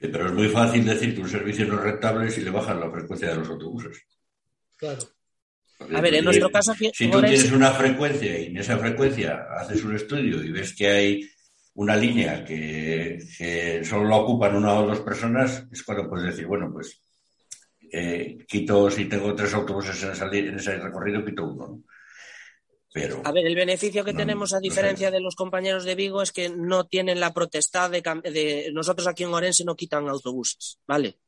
[0.00, 2.80] Sí, pero es muy fácil decir que un servicio no es rentable si le bajan
[2.80, 4.02] la frecuencia de los autobuses.
[4.76, 5.00] Claro.
[5.76, 6.74] Porque a ver, en nuestro caso...
[6.74, 10.88] Si tú tienes una frecuencia y en esa frecuencia haces un estudio y ves que
[10.88, 11.30] hay
[11.74, 16.46] una línea que, que solo la ocupan una o dos personas, es cuando puedes decir,
[16.46, 17.02] bueno, pues
[17.92, 21.66] eh, quito, si tengo tres autobuses en, esa, en ese recorrido, quito uno.
[21.66, 21.82] ¿no?
[22.92, 25.94] Pero, a ver, el beneficio que no, tenemos, a diferencia no de los compañeros de
[25.94, 30.08] Vigo, es que no tienen la protestad de, de nosotros aquí en Orense no quitan
[30.08, 31.18] autobuses, ¿vale?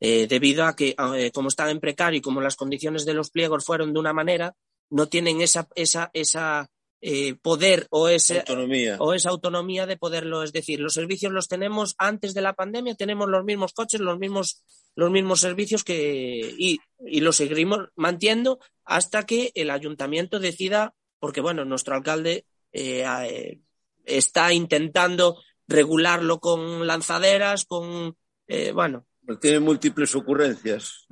[0.00, 3.30] Eh, debido a que, eh, como están en precario y como las condiciones de los
[3.30, 4.56] pliegos fueron de una manera,
[4.90, 6.68] no tienen esa, esa, esa
[7.00, 8.96] eh, poder o, ese, autonomía.
[8.98, 10.42] o esa autonomía de poderlo.
[10.42, 14.18] Es decir, los servicios los tenemos antes de la pandemia, tenemos los mismos coches, los
[14.18, 14.64] mismos,
[14.96, 21.40] los mismos servicios que, y, y los seguimos manteniendo hasta que el ayuntamiento decida porque
[21.40, 23.60] bueno, nuestro alcalde eh, eh,
[24.04, 28.16] está intentando regularlo con lanzaderas, con,
[28.48, 29.06] eh, bueno.
[29.40, 31.06] Tiene múltiples ocurrencias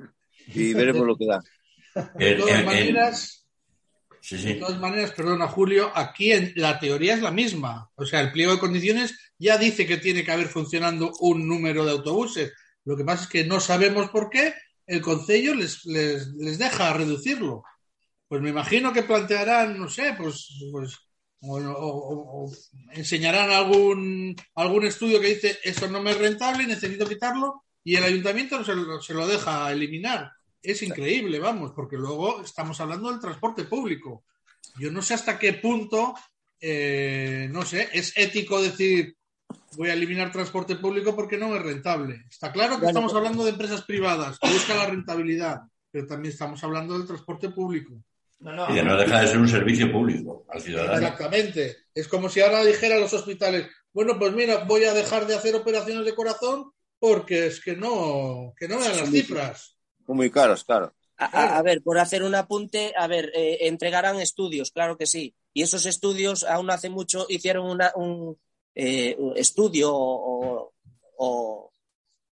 [0.47, 1.39] y veremos lo que da.
[2.15, 3.47] De todas maneras,
[4.19, 4.47] sí, sí.
[4.47, 7.89] de todas maneras, perdona Julio, aquí en, la teoría es la misma.
[7.95, 11.85] O sea, el pliego de condiciones ya dice que tiene que haber funcionando un número
[11.85, 12.51] de autobuses.
[12.83, 14.53] Lo que pasa es que no sabemos por qué
[14.87, 17.63] el Concello les, les, les deja reducirlo
[18.31, 20.97] pues me imagino que plantearán, no sé, pues, pues
[21.41, 22.51] o, o, o,
[22.93, 28.05] enseñarán algún, algún estudio que dice esto no me es rentable, necesito quitarlo, y el
[28.05, 30.31] ayuntamiento se lo, se lo deja eliminar.
[30.61, 34.23] Es increíble, vamos, porque luego estamos hablando del transporte público.
[34.79, 36.13] Yo no sé hasta qué punto,
[36.61, 39.17] eh, no sé, es ético decir
[39.75, 42.23] voy a eliminar transporte público porque no es rentable.
[42.29, 46.63] Está claro que estamos hablando de empresas privadas que buscan la rentabilidad, pero también estamos
[46.63, 48.01] hablando del transporte público.
[48.41, 48.71] No, no.
[48.71, 50.93] Y que no deja de ser un servicio público al ciudadano.
[50.95, 51.77] Exactamente.
[51.93, 55.35] Es como si ahora dijera a los hospitales, bueno, pues mira, voy a dejar de
[55.35, 59.75] hacer operaciones de corazón porque es que no, que no me dan las cifras.
[60.07, 60.93] Muy caras, claro.
[61.17, 65.05] A, a, a, ver, por hacer un apunte, a ver, eh, entregarán estudios, claro que
[65.05, 65.35] sí.
[65.53, 68.37] Y esos estudios, aún hace mucho, hicieron una, un,
[68.75, 70.73] eh, un estudio o,
[71.17, 71.71] o,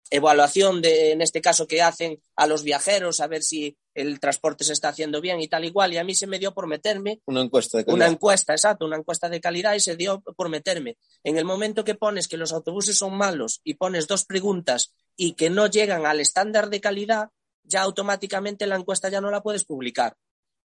[0.09, 4.63] evaluación de, en este caso, que hacen a los viajeros, a ver si el transporte
[4.63, 5.93] se está haciendo bien y tal igual.
[5.93, 7.21] Y a mí se me dio por meterme.
[7.25, 7.95] Una encuesta de calidad.
[7.95, 10.97] Una encuesta, exacto, una encuesta de calidad y se dio por meterme.
[11.23, 15.33] En el momento que pones que los autobuses son malos y pones dos preguntas y
[15.33, 17.29] que no llegan al estándar de calidad,
[17.63, 20.15] ya automáticamente la encuesta ya no la puedes publicar.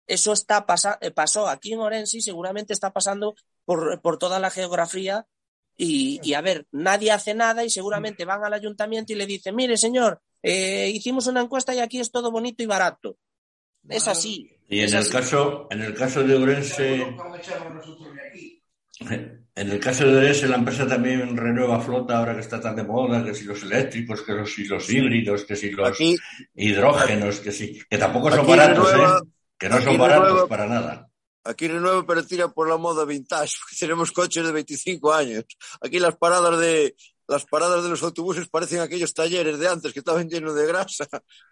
[0.06, 3.34] Eso está pasa, eh, pasó aquí en Orense y seguramente está pasando
[3.66, 5.26] por, por toda la geografía
[5.76, 9.54] y, y, a ver, nadie hace nada y seguramente van al ayuntamiento y le dicen,
[9.54, 13.16] mire, señor, eh, hicimos una encuesta y aquí es todo bonito y barato.
[13.88, 14.50] Es así.
[14.68, 17.06] Y en el caso, en el caso de Orense,
[19.00, 22.84] en el caso de Orense, la empresa también renueva flota ahora que está tan de
[22.84, 26.16] moda, que si los eléctricos, que si los híbridos, que si los Aquí,
[26.54, 29.28] hidrógenos, que si, que tampoco son baratos, renueva- ¿eh?
[29.58, 31.10] Que no son baratos renueva- para nada.
[31.44, 35.44] aquí renueva, pero tira por la moda vintage, porque tenemos coches de 25 años.
[35.80, 36.94] Aquí las paradas de
[37.28, 41.06] las paradas de los autobuses parecen aquellos talleres de antes que estaban llenos de grasa.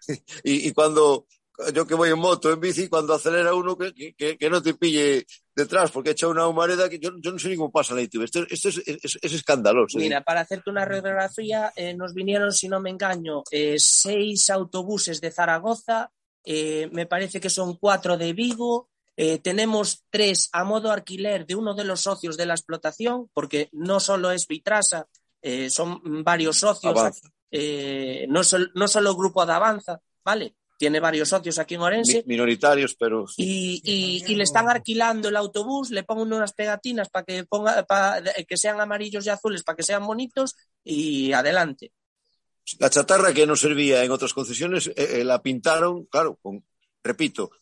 [0.43, 1.27] Y, y cuando
[1.73, 4.75] yo que voy en moto, en bici, cuando acelera uno que, que, que no te
[4.75, 8.03] pille detrás porque echa una humareda que yo, yo no sé ni cómo pasa la
[8.03, 8.25] ITV.
[8.25, 9.99] Esto, esto es, es, es escandaloso.
[9.99, 10.03] ¿eh?
[10.03, 15.21] Mira, para hacerte una radiografía, eh, nos vinieron, si no me engaño, eh, seis autobuses
[15.21, 16.11] de Zaragoza,
[16.45, 21.55] eh, me parece que son cuatro de Vigo, eh, tenemos tres a modo alquiler de
[21.55, 25.09] uno de los socios de la explotación, porque no solo es Vitrasa,
[25.49, 30.57] eh, son varios socios, eh, no, sol- no solo Grupo de Avanza, ¿vale?
[30.79, 32.19] Tiene varios socios aquí en Orense.
[32.27, 37.09] Mi- minoritarios, pero Y, y, y le están alquilando el autobús, le pongan unas pegatinas
[37.09, 41.93] para que ponga, para que sean amarillos y azules, para que sean bonitos y adelante.
[42.81, 46.63] la chatarra que no servía en otras concesiones eh, la pintaron, claro, con,
[47.05, 47.53] repito.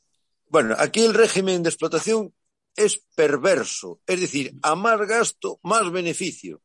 [0.49, 2.33] Bueno, aquí el régimen de explotación
[2.75, 6.63] es perverso, es decir, a más gasto, más beneficio.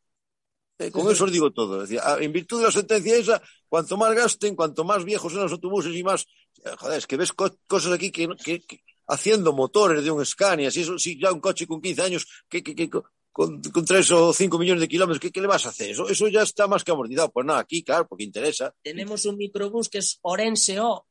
[0.80, 1.84] Eh, con eso os digo todo.
[1.84, 5.42] Es decir, en virtud de la sentencia esa, cuanto más gasten, cuanto más viejos son
[5.44, 6.26] los autobuses y más.
[6.66, 10.26] eh, Joder, es que ves co- cosas aquí que, que- que- haciendo motores de un
[10.26, 13.86] Scania, si eso, si ya un coche con 15 años, que, que, que- con, con
[13.86, 15.92] 3 o 5 millones de kilómetros, ¿qué, qué le vas a hacer?
[15.92, 17.32] Eso, eso ya está más que amortizado.
[17.32, 18.74] Pues nada, aquí, claro, porque interesa.
[18.82, 21.06] Tenemos un microbús que es Orense O.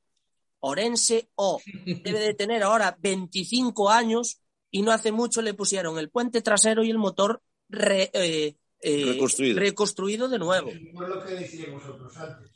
[0.61, 1.61] Orense O.
[1.85, 4.41] Debe de tener ahora 25 años
[4.71, 9.05] y no hace mucho le pusieron el puente trasero y el motor re- eh, eh,
[9.07, 9.59] Reconstruido.
[9.59, 10.71] reconstruido de nuevo.
[10.95, 12.51] Por lo que decíais vosotros antes.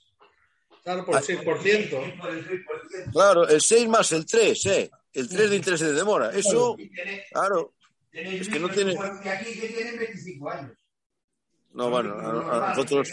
[0.85, 1.45] Claro, por el 6%.
[1.45, 3.13] Por el 6%.
[3.13, 4.91] Claro, el 6 más el 3, ¿eh?
[5.13, 6.31] El 3 de interés de demora.
[6.31, 6.77] Eso,
[7.33, 7.75] claro.
[8.13, 10.73] Es que no tiene- aquí que tienen 25 años.
[11.73, 13.09] No, bueno, a, a nosotros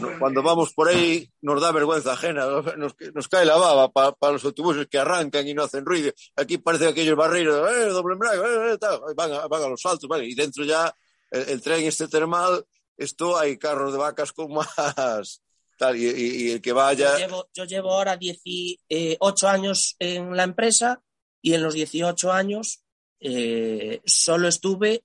[0.00, 2.44] no, cuando vamos por ahí nos da vergüenza ajena,
[2.76, 6.12] nos, nos cae la baba para los autobuses que arrancan y no hacen ruido.
[6.36, 10.08] Aquí parece aquellos barreiros, eh, doble embrague, eh, eh, van, a, van a los saltos,
[10.08, 10.26] vale.
[10.26, 10.94] Y dentro ya
[11.32, 12.64] el, el tren este termal,
[12.96, 15.42] esto hay carros de vacas con más
[15.78, 20.36] tal, y, y- y el que Yo vaya, llevo, yo llevo ahora 18 años en
[20.36, 21.02] la empresa
[21.40, 22.84] y en los 18 años
[23.20, 25.04] eh, solo estuve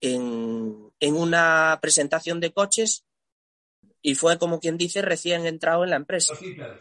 [0.00, 3.04] en, en una presentación de coches
[4.02, 6.34] y fue como quien dice recién entrado en la empresa.
[6.34, 6.80] Los.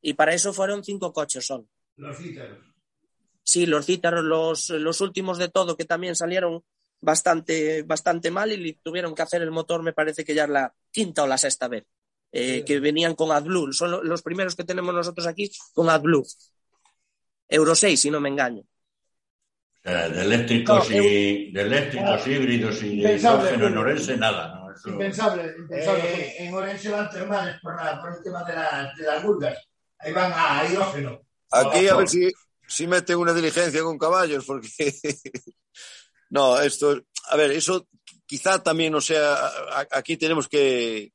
[0.00, 1.68] Y para eso fueron cinco coches son.
[1.96, 2.58] Los cítaros.
[3.42, 6.62] Sí, los cítaros, los, los últimos de todo que también salieron
[7.04, 10.50] bastante, bastante mal y le tuvieron que hacer el motor, me parece que ya es
[10.50, 11.84] la quinta o la sexta vez,
[12.32, 12.64] eh, Sí.
[12.64, 13.72] que venían con AdBlue.
[13.72, 16.24] Son lo- los primeros que tenemos nosotros aquí con AdBlue.
[17.48, 18.62] Euro 6, si no me engaño.
[18.62, 18.66] O
[19.88, 23.76] sea, de eléctricos, No, y, de eléctricos híbridos y de hidrógeno en.
[23.78, 24.54] Orense, nada.
[24.54, 24.72] ¿no?
[24.74, 26.02] Eso- Impensable, impensable.
[26.04, 29.58] Eh, en Orense van termales por, la- por el tema de, la- de las burgas.
[29.98, 31.20] Ahí van a hidrógeno.
[31.50, 32.32] aquí a ver si,
[32.66, 34.68] si meten una diligencia con caballos, porque
[36.34, 37.86] no, esto, a ver, eso
[38.26, 39.38] quizá también no sea,
[39.92, 41.12] aquí tenemos que,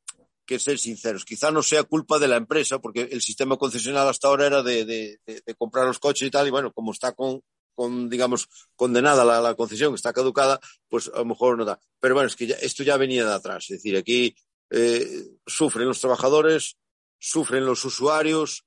[0.48, 4.48] ser sinceros, quizá no sea culpa de la empresa, porque el sistema concesional hasta ahora
[4.48, 5.20] era de,
[5.58, 7.42] comprar los coches y tal, y bueno, como está con,
[7.76, 8.48] con, digamos,
[8.78, 10.58] condenada la, la, concesión, está caducada,
[10.88, 11.82] pues a lo mejor no da.
[12.00, 13.66] Pero bueno, es que ya, esto ya venía de atrás.
[13.66, 14.34] Es decir, aquí
[14.70, 16.78] eh, sufren los trabajadores,
[17.20, 18.64] sufren los usuarios,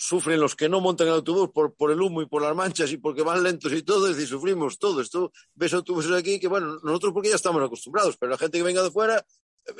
[0.00, 2.90] sufren los que no montan el autobús por, por el humo y por las manchas
[2.90, 5.02] y porque van lentos y todo, es decir, sufrimos todo.
[5.02, 8.64] Esto, ves autobuses aquí que, bueno, nosotros porque ya estamos acostumbrados, pero la gente que
[8.64, 9.18] venga de fuera
[9.66, 9.72] eh,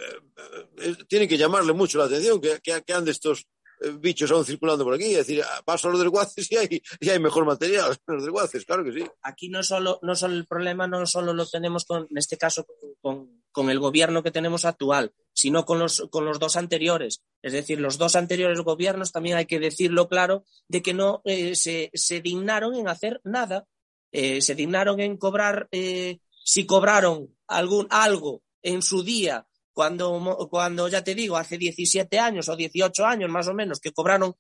[0.77, 3.47] eh, tiene que llamarle mucho la atención que, que, que ande estos
[3.81, 5.07] eh, bichos aún circulando por aquí.
[5.07, 8.85] Es decir, paso a los desguaces y hay, y hay mejor material los desguaces, claro
[8.85, 9.07] que sí.
[9.23, 12.67] Aquí no solo, no solo el problema, no solo lo tenemos con, en este caso
[13.01, 17.23] con, con el gobierno que tenemos actual, sino con los, con los dos anteriores.
[17.43, 21.55] Es decir, los dos anteriores gobiernos también hay que decirlo claro de que no eh,
[21.55, 23.67] se, se, dignaron en hacer nada.
[24.13, 30.89] Eh, se dignaron en cobrar, eh, si cobraron algún, algo en su día cuando, cuando,
[30.89, 34.35] ya te digo, hace 17 años o 18 años más o menos que cobraron,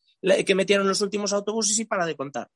[0.44, 2.48] que metieron los últimos autobuses y para de contar.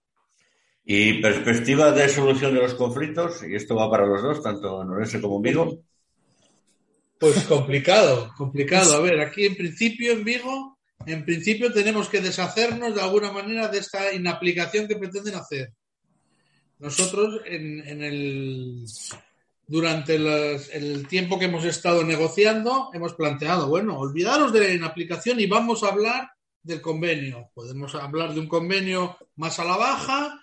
[0.84, 4.90] Y perspectiva de solución de los conflictos, y esto va para los dos, tanto en
[4.90, 5.78] Orense como Vigo.
[7.24, 8.96] Pues complicado, complicado.
[8.96, 13.68] A ver, aquí en principio en Vigo, en principio tenemos que deshacernos de alguna manera
[13.68, 15.72] de esta inaplicación que pretenden hacer.
[16.80, 18.84] Nosotros en, en el,
[19.66, 25.40] durante las, el tiempo que hemos estado negociando, hemos planteado, bueno, olvidaros de la inaplicación
[25.40, 26.30] y vamos a hablar
[26.62, 27.48] del convenio.
[27.54, 30.42] Podemos hablar de un convenio más a la baja,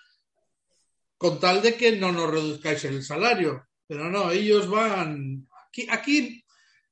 [1.16, 3.68] con tal de que no nos reduzcáis el salario.
[3.86, 5.46] Pero no, ellos van.
[5.68, 6.42] Aquí, aquí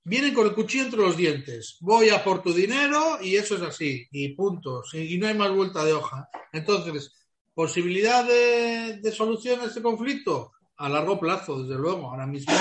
[0.05, 1.77] vienen con el cuchillo entre los dientes.
[1.81, 4.07] Voy a por tu dinero y eso es así.
[4.11, 4.83] Y punto.
[4.93, 6.29] Y no hay más vuelta de hoja.
[6.53, 7.13] Entonces,
[7.55, 10.53] ¿posibilidad de, de solución a este conflicto?
[10.81, 12.11] a largo plazo, desde luego.
[12.11, 12.55] Ahora mismo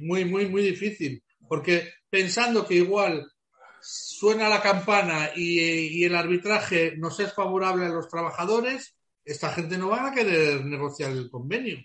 [0.00, 1.22] muy, muy, muy difícil.
[1.46, 3.30] Porque pensando que igual
[3.80, 9.78] suena la campana y, y, el arbitraje nos es favorable a los trabajadores, esta gente
[9.78, 11.84] no va a querer negociar el convenio.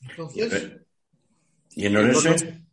[0.00, 0.72] Entonces.
[1.76, 2.63] ¿Y en Orense?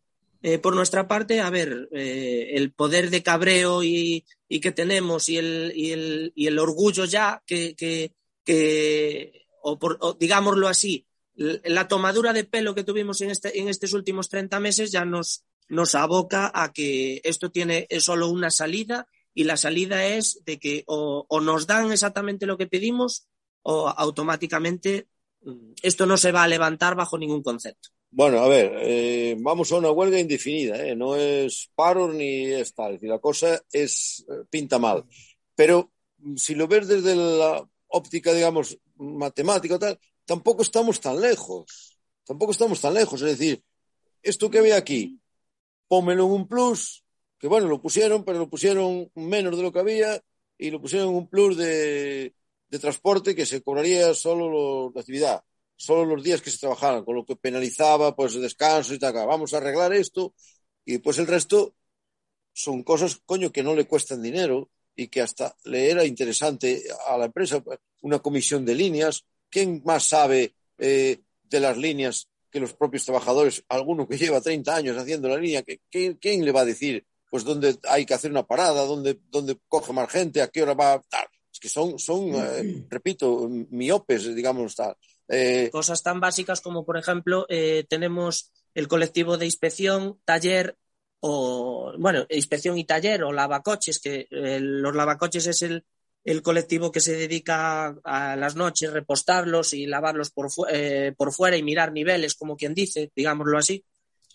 [0.44, 5.38] Eh, por nuestra parte, a ver, eh, el poder de cabreo y, que tenemos y
[5.38, 8.14] el, y, el, y el orgullo ya que, que,
[8.44, 13.70] que o, por, o digámoslo así, la tomadura de pelo que tuvimos en, este, en
[13.70, 19.08] estos últimos 30 meses ya nos, nos aboca a que esto tiene solo una salida
[19.34, 23.28] y la salida es de que o, o, nos dan exactamente lo que pedimos
[23.62, 25.08] o automáticamente
[25.82, 27.90] esto no se va a levantar bajo ningún concepto.
[28.14, 30.96] Bueno, a ver, eh, vamos a una huelga indefinida, ¿eh?
[30.98, 35.06] no es paro ni es tal, la cosa es pinta mal.
[35.56, 35.92] Pero
[36.36, 41.98] si lo ves desde la óptica, digamos, matemática tal, tampoco estamos tan lejos.
[42.26, 43.22] Tampoco estamos tan lejos.
[43.22, 43.64] Es decir,
[44.22, 45.20] esto que ve aquí,
[45.88, 47.06] pómelo en un plus,
[47.40, 50.22] que bueno, lo pusieron, pero lo pusieron menos de lo que había
[50.58, 52.34] y lo pusieron en un plus de,
[52.70, 55.44] de transporte que se cobraría solo lo, la actividad,
[55.84, 59.14] solo los días que se trabajaran, con lo que penalizaba pues descanso y tal.
[59.14, 60.34] Vamos a arreglar esto
[60.86, 61.76] y después el resto
[62.54, 67.18] son cosas, coño, que no le cuestan dinero y que hasta le era interesante a
[67.18, 67.64] la empresa
[68.02, 73.64] una comisión de líneas ¿Quién más sabe eh, de las líneas que los propios trabajadores?
[73.68, 77.44] Alguno que lleva 30 años haciendo la línea, ¿quién, quién le va a decir pues
[77.44, 80.94] dónde hay que hacer una parada, dónde, dónde coge más gente, a qué hora va
[80.96, 81.02] a?
[81.52, 84.96] Es que son, son eh, repito, miopes, digamos, tal.
[85.28, 90.78] Eh, Cosas tan básicas como, por ejemplo, eh, tenemos el colectivo de inspección, taller
[91.20, 95.86] o, bueno, inspección y taller o lavacoches, que los lavacoches es el,
[96.24, 101.34] el colectivo que se dedica a las noches repostarlos y lavarlos por, fu eh, por
[101.34, 103.84] fuera y mirar niveles, como quien dice, digámoslo así,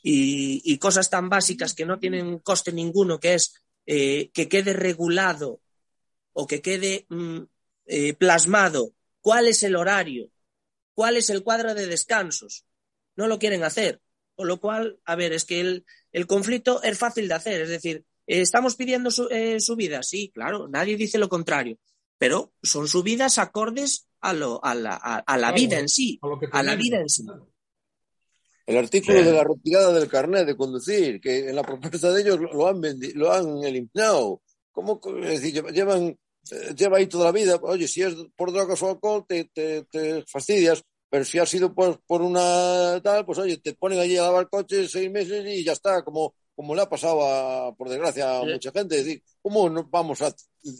[0.03, 3.55] y, y cosas tan básicas que no tienen coste ninguno, que es
[3.87, 5.61] eh, que quede regulado
[6.33, 7.39] o que quede mm,
[7.87, 10.29] eh, plasmado cuál es el horario,
[10.97, 12.65] cuál es el cuadro de descansos.
[13.15, 14.01] No lo quieren hacer.
[14.35, 17.69] Con lo cual, a ver, es que el, el conflicto es fácil de hacer, es
[17.69, 20.09] decir, ¿Estamos pidiendo su, eh, subidas?
[20.09, 21.79] Sí, claro, nadie dice lo contrario,
[22.19, 26.19] pero son subidas acordes a, lo, a, la, a, a la claro, vida en sí,
[26.51, 27.25] a, a la vida en sí.
[28.67, 29.25] El artículo sí.
[29.25, 32.81] de la retirada del carnet de conducir, que en la propuesta de ellos lo han,
[33.15, 34.43] lo han eliminado.
[34.73, 35.01] ¿Cómo?
[35.23, 36.19] Es decir, llevan, eh,
[36.77, 37.59] lleva ahí toda la vida.
[37.63, 41.75] Oye, si es por drogas o alcohol, te, te, te fastidias, pero si ha sido
[41.75, 45.65] por, por una tal, pues oye, te ponen allí a lavar coches seis meses y
[45.65, 48.99] ya está, como como le ha pasado, a, por desgracia, a mucha gente.
[48.99, 50.35] Es decir, ¿cómo no vamos a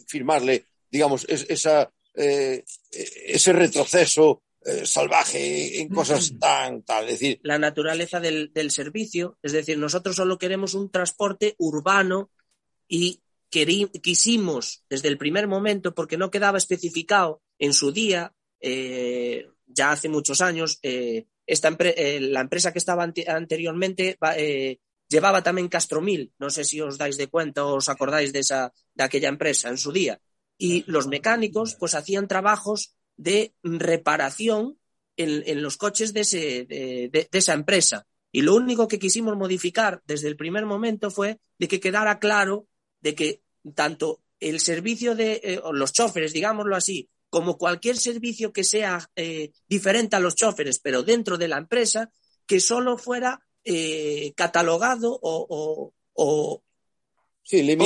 [0.07, 7.05] firmarle, digamos, es, esa, eh, ese retroceso eh, salvaje en cosas tan tal?
[7.05, 12.31] Es decir, la naturaleza del, del, servicio, es decir, nosotros solo queremos un transporte urbano
[12.87, 19.91] y quisimos desde el primer momento, porque no quedaba especificado en su día, eh, ya
[19.91, 24.17] hace muchos años, esta la empresa que estaba anteriormente
[25.09, 28.73] llevaba también Castromil, no sé si os dais de cuenta o os acordáis de, esa,
[28.93, 30.19] de aquella empresa en su día.
[30.57, 34.79] Y los mecánicos pues hacían trabajos de reparación
[35.15, 36.21] en, los coches de,
[37.11, 38.05] de, esa empresa.
[38.31, 42.67] Y lo único que quisimos modificar desde el primer momento fue de que quedara claro
[43.01, 43.41] de que
[43.75, 49.51] tanto el servicio de eh, los choferes, digámoslo así, como cualquier servicio que sea eh,
[49.67, 52.11] diferente a los choferes, pero dentro de la empresa,
[52.45, 56.63] que solo fuera eh, catalogado o, o,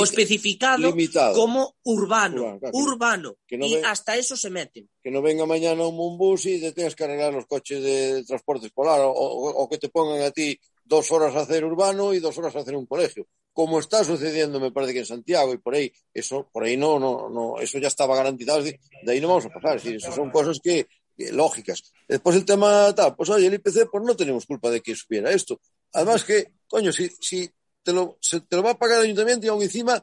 [0.02, 0.94] especificado
[1.34, 4.88] como urbano, urbano, y hasta eso se meten.
[5.02, 8.66] Que no venga mañana un bus y te tengas que arreglar los coches de transporte
[8.66, 12.54] escolar o, que te pongan a ti dos horas a hacer urbano y dos horas
[12.56, 13.26] a hacer un colegio.
[13.52, 16.98] Como está sucediendo, me parece que en Santiago y por ahí, eso, por ahí no,
[16.98, 20.12] no, no, eso ya estaba garantizado, de ahí no vamos a pasar, es decir, eso
[20.12, 20.86] son cosas que,
[21.30, 21.92] lógicas.
[22.08, 25.30] Después el tema tal, pues oye, el IPC, pues no tenemos culpa de que supiera
[25.30, 25.60] esto.
[25.92, 27.50] Además que, coño, si, si
[27.82, 30.02] te, lo, se, te lo va a pagar el ayuntamiento y aún encima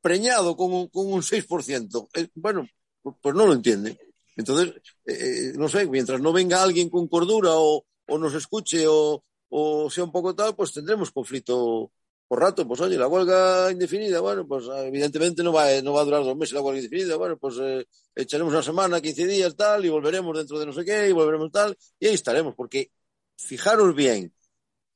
[0.00, 2.66] preñado con un, con un 6%, eh, bueno,
[3.02, 3.98] pues no lo entiende.
[4.36, 4.74] Entonces,
[5.06, 9.22] eh, eh, no sé, mientras no venga alguien con cordura o, o nos escuche o,
[9.50, 11.92] o sea un poco tal, pues tendremos conflicto
[12.32, 16.04] por rato, pues oye, la huelga indefinida, bueno, pues evidentemente no va, no va a
[16.04, 17.84] durar dos meses la huelga indefinida, bueno, pues eh,
[18.16, 21.52] echaremos una semana, 15 días, tal, y volveremos dentro de no sé qué, y volveremos
[21.52, 22.90] tal, y ahí estaremos, porque
[23.36, 24.32] fijaros bien,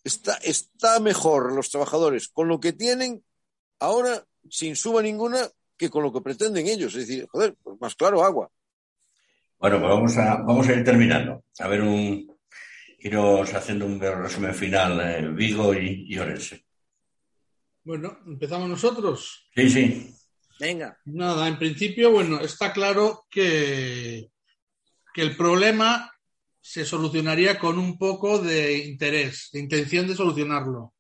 [0.03, 3.23] está, está mejor los trabajadores con lo que tienen
[3.81, 6.95] ahora, sin suba ninguna, que con lo que pretenden ellos.
[6.95, 8.51] Es decir, joder, pues más claro, agua.
[9.59, 11.45] Bueno, pues vamos a, vamos a ir terminando.
[11.59, 12.35] A ver, un,
[13.01, 16.66] iros haciendo un resumen final, eh, Vigo y Orense.
[17.87, 19.47] Bueno, empezamos nosotros.
[19.55, 20.15] Sí, sí.
[20.59, 20.99] Venga.
[21.05, 24.29] Nada, en principio, bueno, está claro que,
[25.15, 26.13] que el problema
[26.61, 30.95] se solucionaría con un poco de interés, de intención de solucionarlo.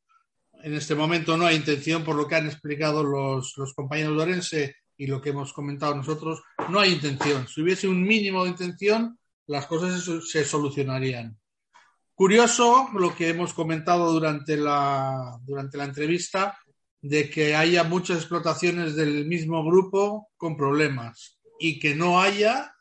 [0.63, 4.23] En este momento no hay intención, por lo que han explicado los, los compañeros de
[4.23, 7.49] Orense y lo que hemos comentado nosotros, no hay intención.
[7.49, 9.19] Si hubiese un mínimo de intención,
[9.49, 11.37] las cosas se solucionarían.
[12.15, 16.57] Curioso lo que hemos comentado durante la, durante la entrevista,
[17.09, 22.75] de que haya muchas explotaciones del mismo grupo con problemas y que no haya,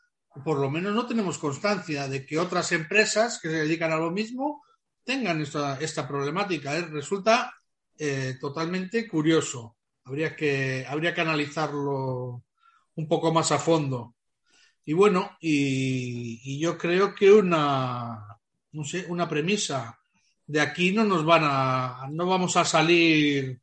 [0.44, 4.10] por lo menos no tenemos constancia de que otras empresas que se dedican a lo
[4.10, 4.64] mismo
[5.04, 6.76] tengan esta, esta problemática.
[6.76, 6.82] ¿eh?
[6.82, 7.54] Resulta
[7.96, 9.76] eh, totalmente curioso.
[10.04, 12.42] Habría que, habría que analizarlo
[12.96, 14.16] un poco más a fondo.
[14.84, 18.38] Y bueno, y, y yo creo que una,
[18.72, 19.98] no sé, una premisa
[20.46, 23.60] de aquí no nos van a, no vamos a salir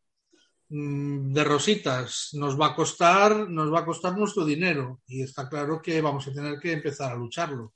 [0.70, 5.82] de rositas nos va a costar, nos va a costar nuestro dinero y está claro
[5.82, 7.74] que vamos a tener que empezar a lucharlo.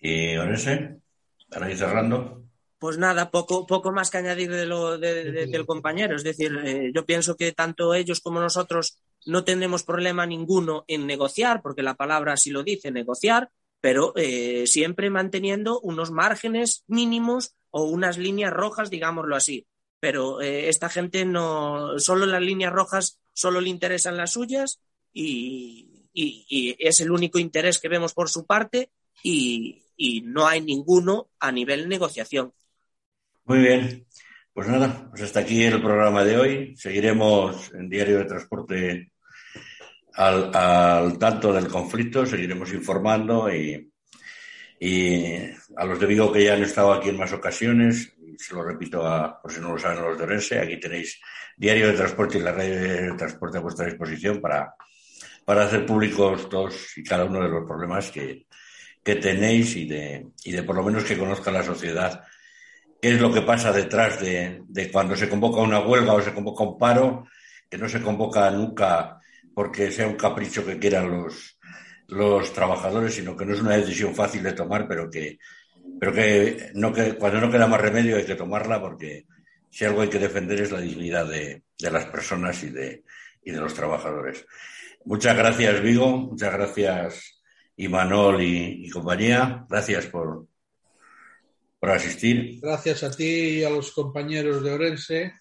[0.00, 0.98] Y Onese,
[1.48, 2.44] para ir cerrando.
[2.78, 6.14] Pues nada, poco, poco más que añadir de lo del compañero.
[6.14, 11.06] Es decir, eh, yo pienso que tanto ellos como nosotros no tendremos problema ninguno en
[11.06, 17.54] negociar, porque la palabra así lo dice, negociar, pero eh, siempre manteniendo unos márgenes mínimos
[17.70, 19.66] o unas líneas rojas, digámoslo así
[20.00, 24.80] pero eh, esta gente no, solo las líneas rojas, solo le interesan las suyas
[25.12, 28.90] y, es el único interés que vemos por su parte
[29.22, 29.82] y,
[30.24, 32.52] no hay ninguno a nivel negociación.
[33.44, 34.06] Muy bien.
[34.52, 36.76] Pues nada, pues hasta aquí el programa de hoy.
[36.76, 39.12] Seguiremos en Diario de Transporte
[40.14, 43.92] al, al tanto del conflicto, seguiremos informando y,
[44.80, 45.24] y
[45.76, 49.06] a los de Vigo que ya han estado aquí en más ocasiones, se lo repito
[49.06, 51.20] a, por si no lo saben los de Orense, aquí tenéis
[51.56, 54.74] Diario de Transporte y la red de transporte a vuestra disposición para,
[55.44, 58.46] para hacer públicos todos y cada uno de los problemas que,
[59.02, 62.24] que tenéis y de, y de por lo menos que conozca la sociedad
[63.00, 66.34] qué es lo que pasa detrás de, de cuando se convoca una huelga o se
[66.34, 67.26] convoca un paro,
[67.68, 69.20] que no se convoca nunca
[69.54, 71.58] porque sea un capricho que quieran los,
[72.08, 75.38] los trabajadores, sino que no es una decisión fácil de tomar, pero que
[75.98, 79.26] pero que, no, que cuando no queda más remedio hay que tomarla porque
[79.70, 83.04] si algo hay que defender es la dignidad de, de las personas y de,
[83.42, 84.44] y de los trabajadores.
[85.04, 86.16] Muchas gracias, Vigo.
[86.18, 87.42] Muchas gracias,
[87.76, 89.64] Imanol y, y compañía.
[89.68, 90.46] Gracias por,
[91.78, 92.58] por asistir.
[92.60, 93.24] Gracias a ti
[93.60, 95.34] y a los compañeros de Orense.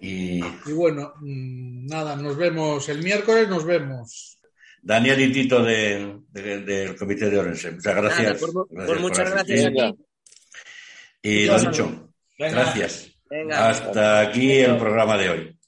[0.00, 4.39] Y, y bueno, mm, nada, nos vemos el miércoles, nos vemos.
[4.82, 7.70] Daniel y Tito de, de, del Comité de Orense.
[7.72, 8.40] Muchas gracias.
[8.42, 10.04] Nada, por, gracias por muchas gracias a ti.
[11.22, 13.10] Y lo dicho, gracias.
[13.28, 13.68] Venga.
[13.68, 15.59] Hasta aquí el programa de hoy.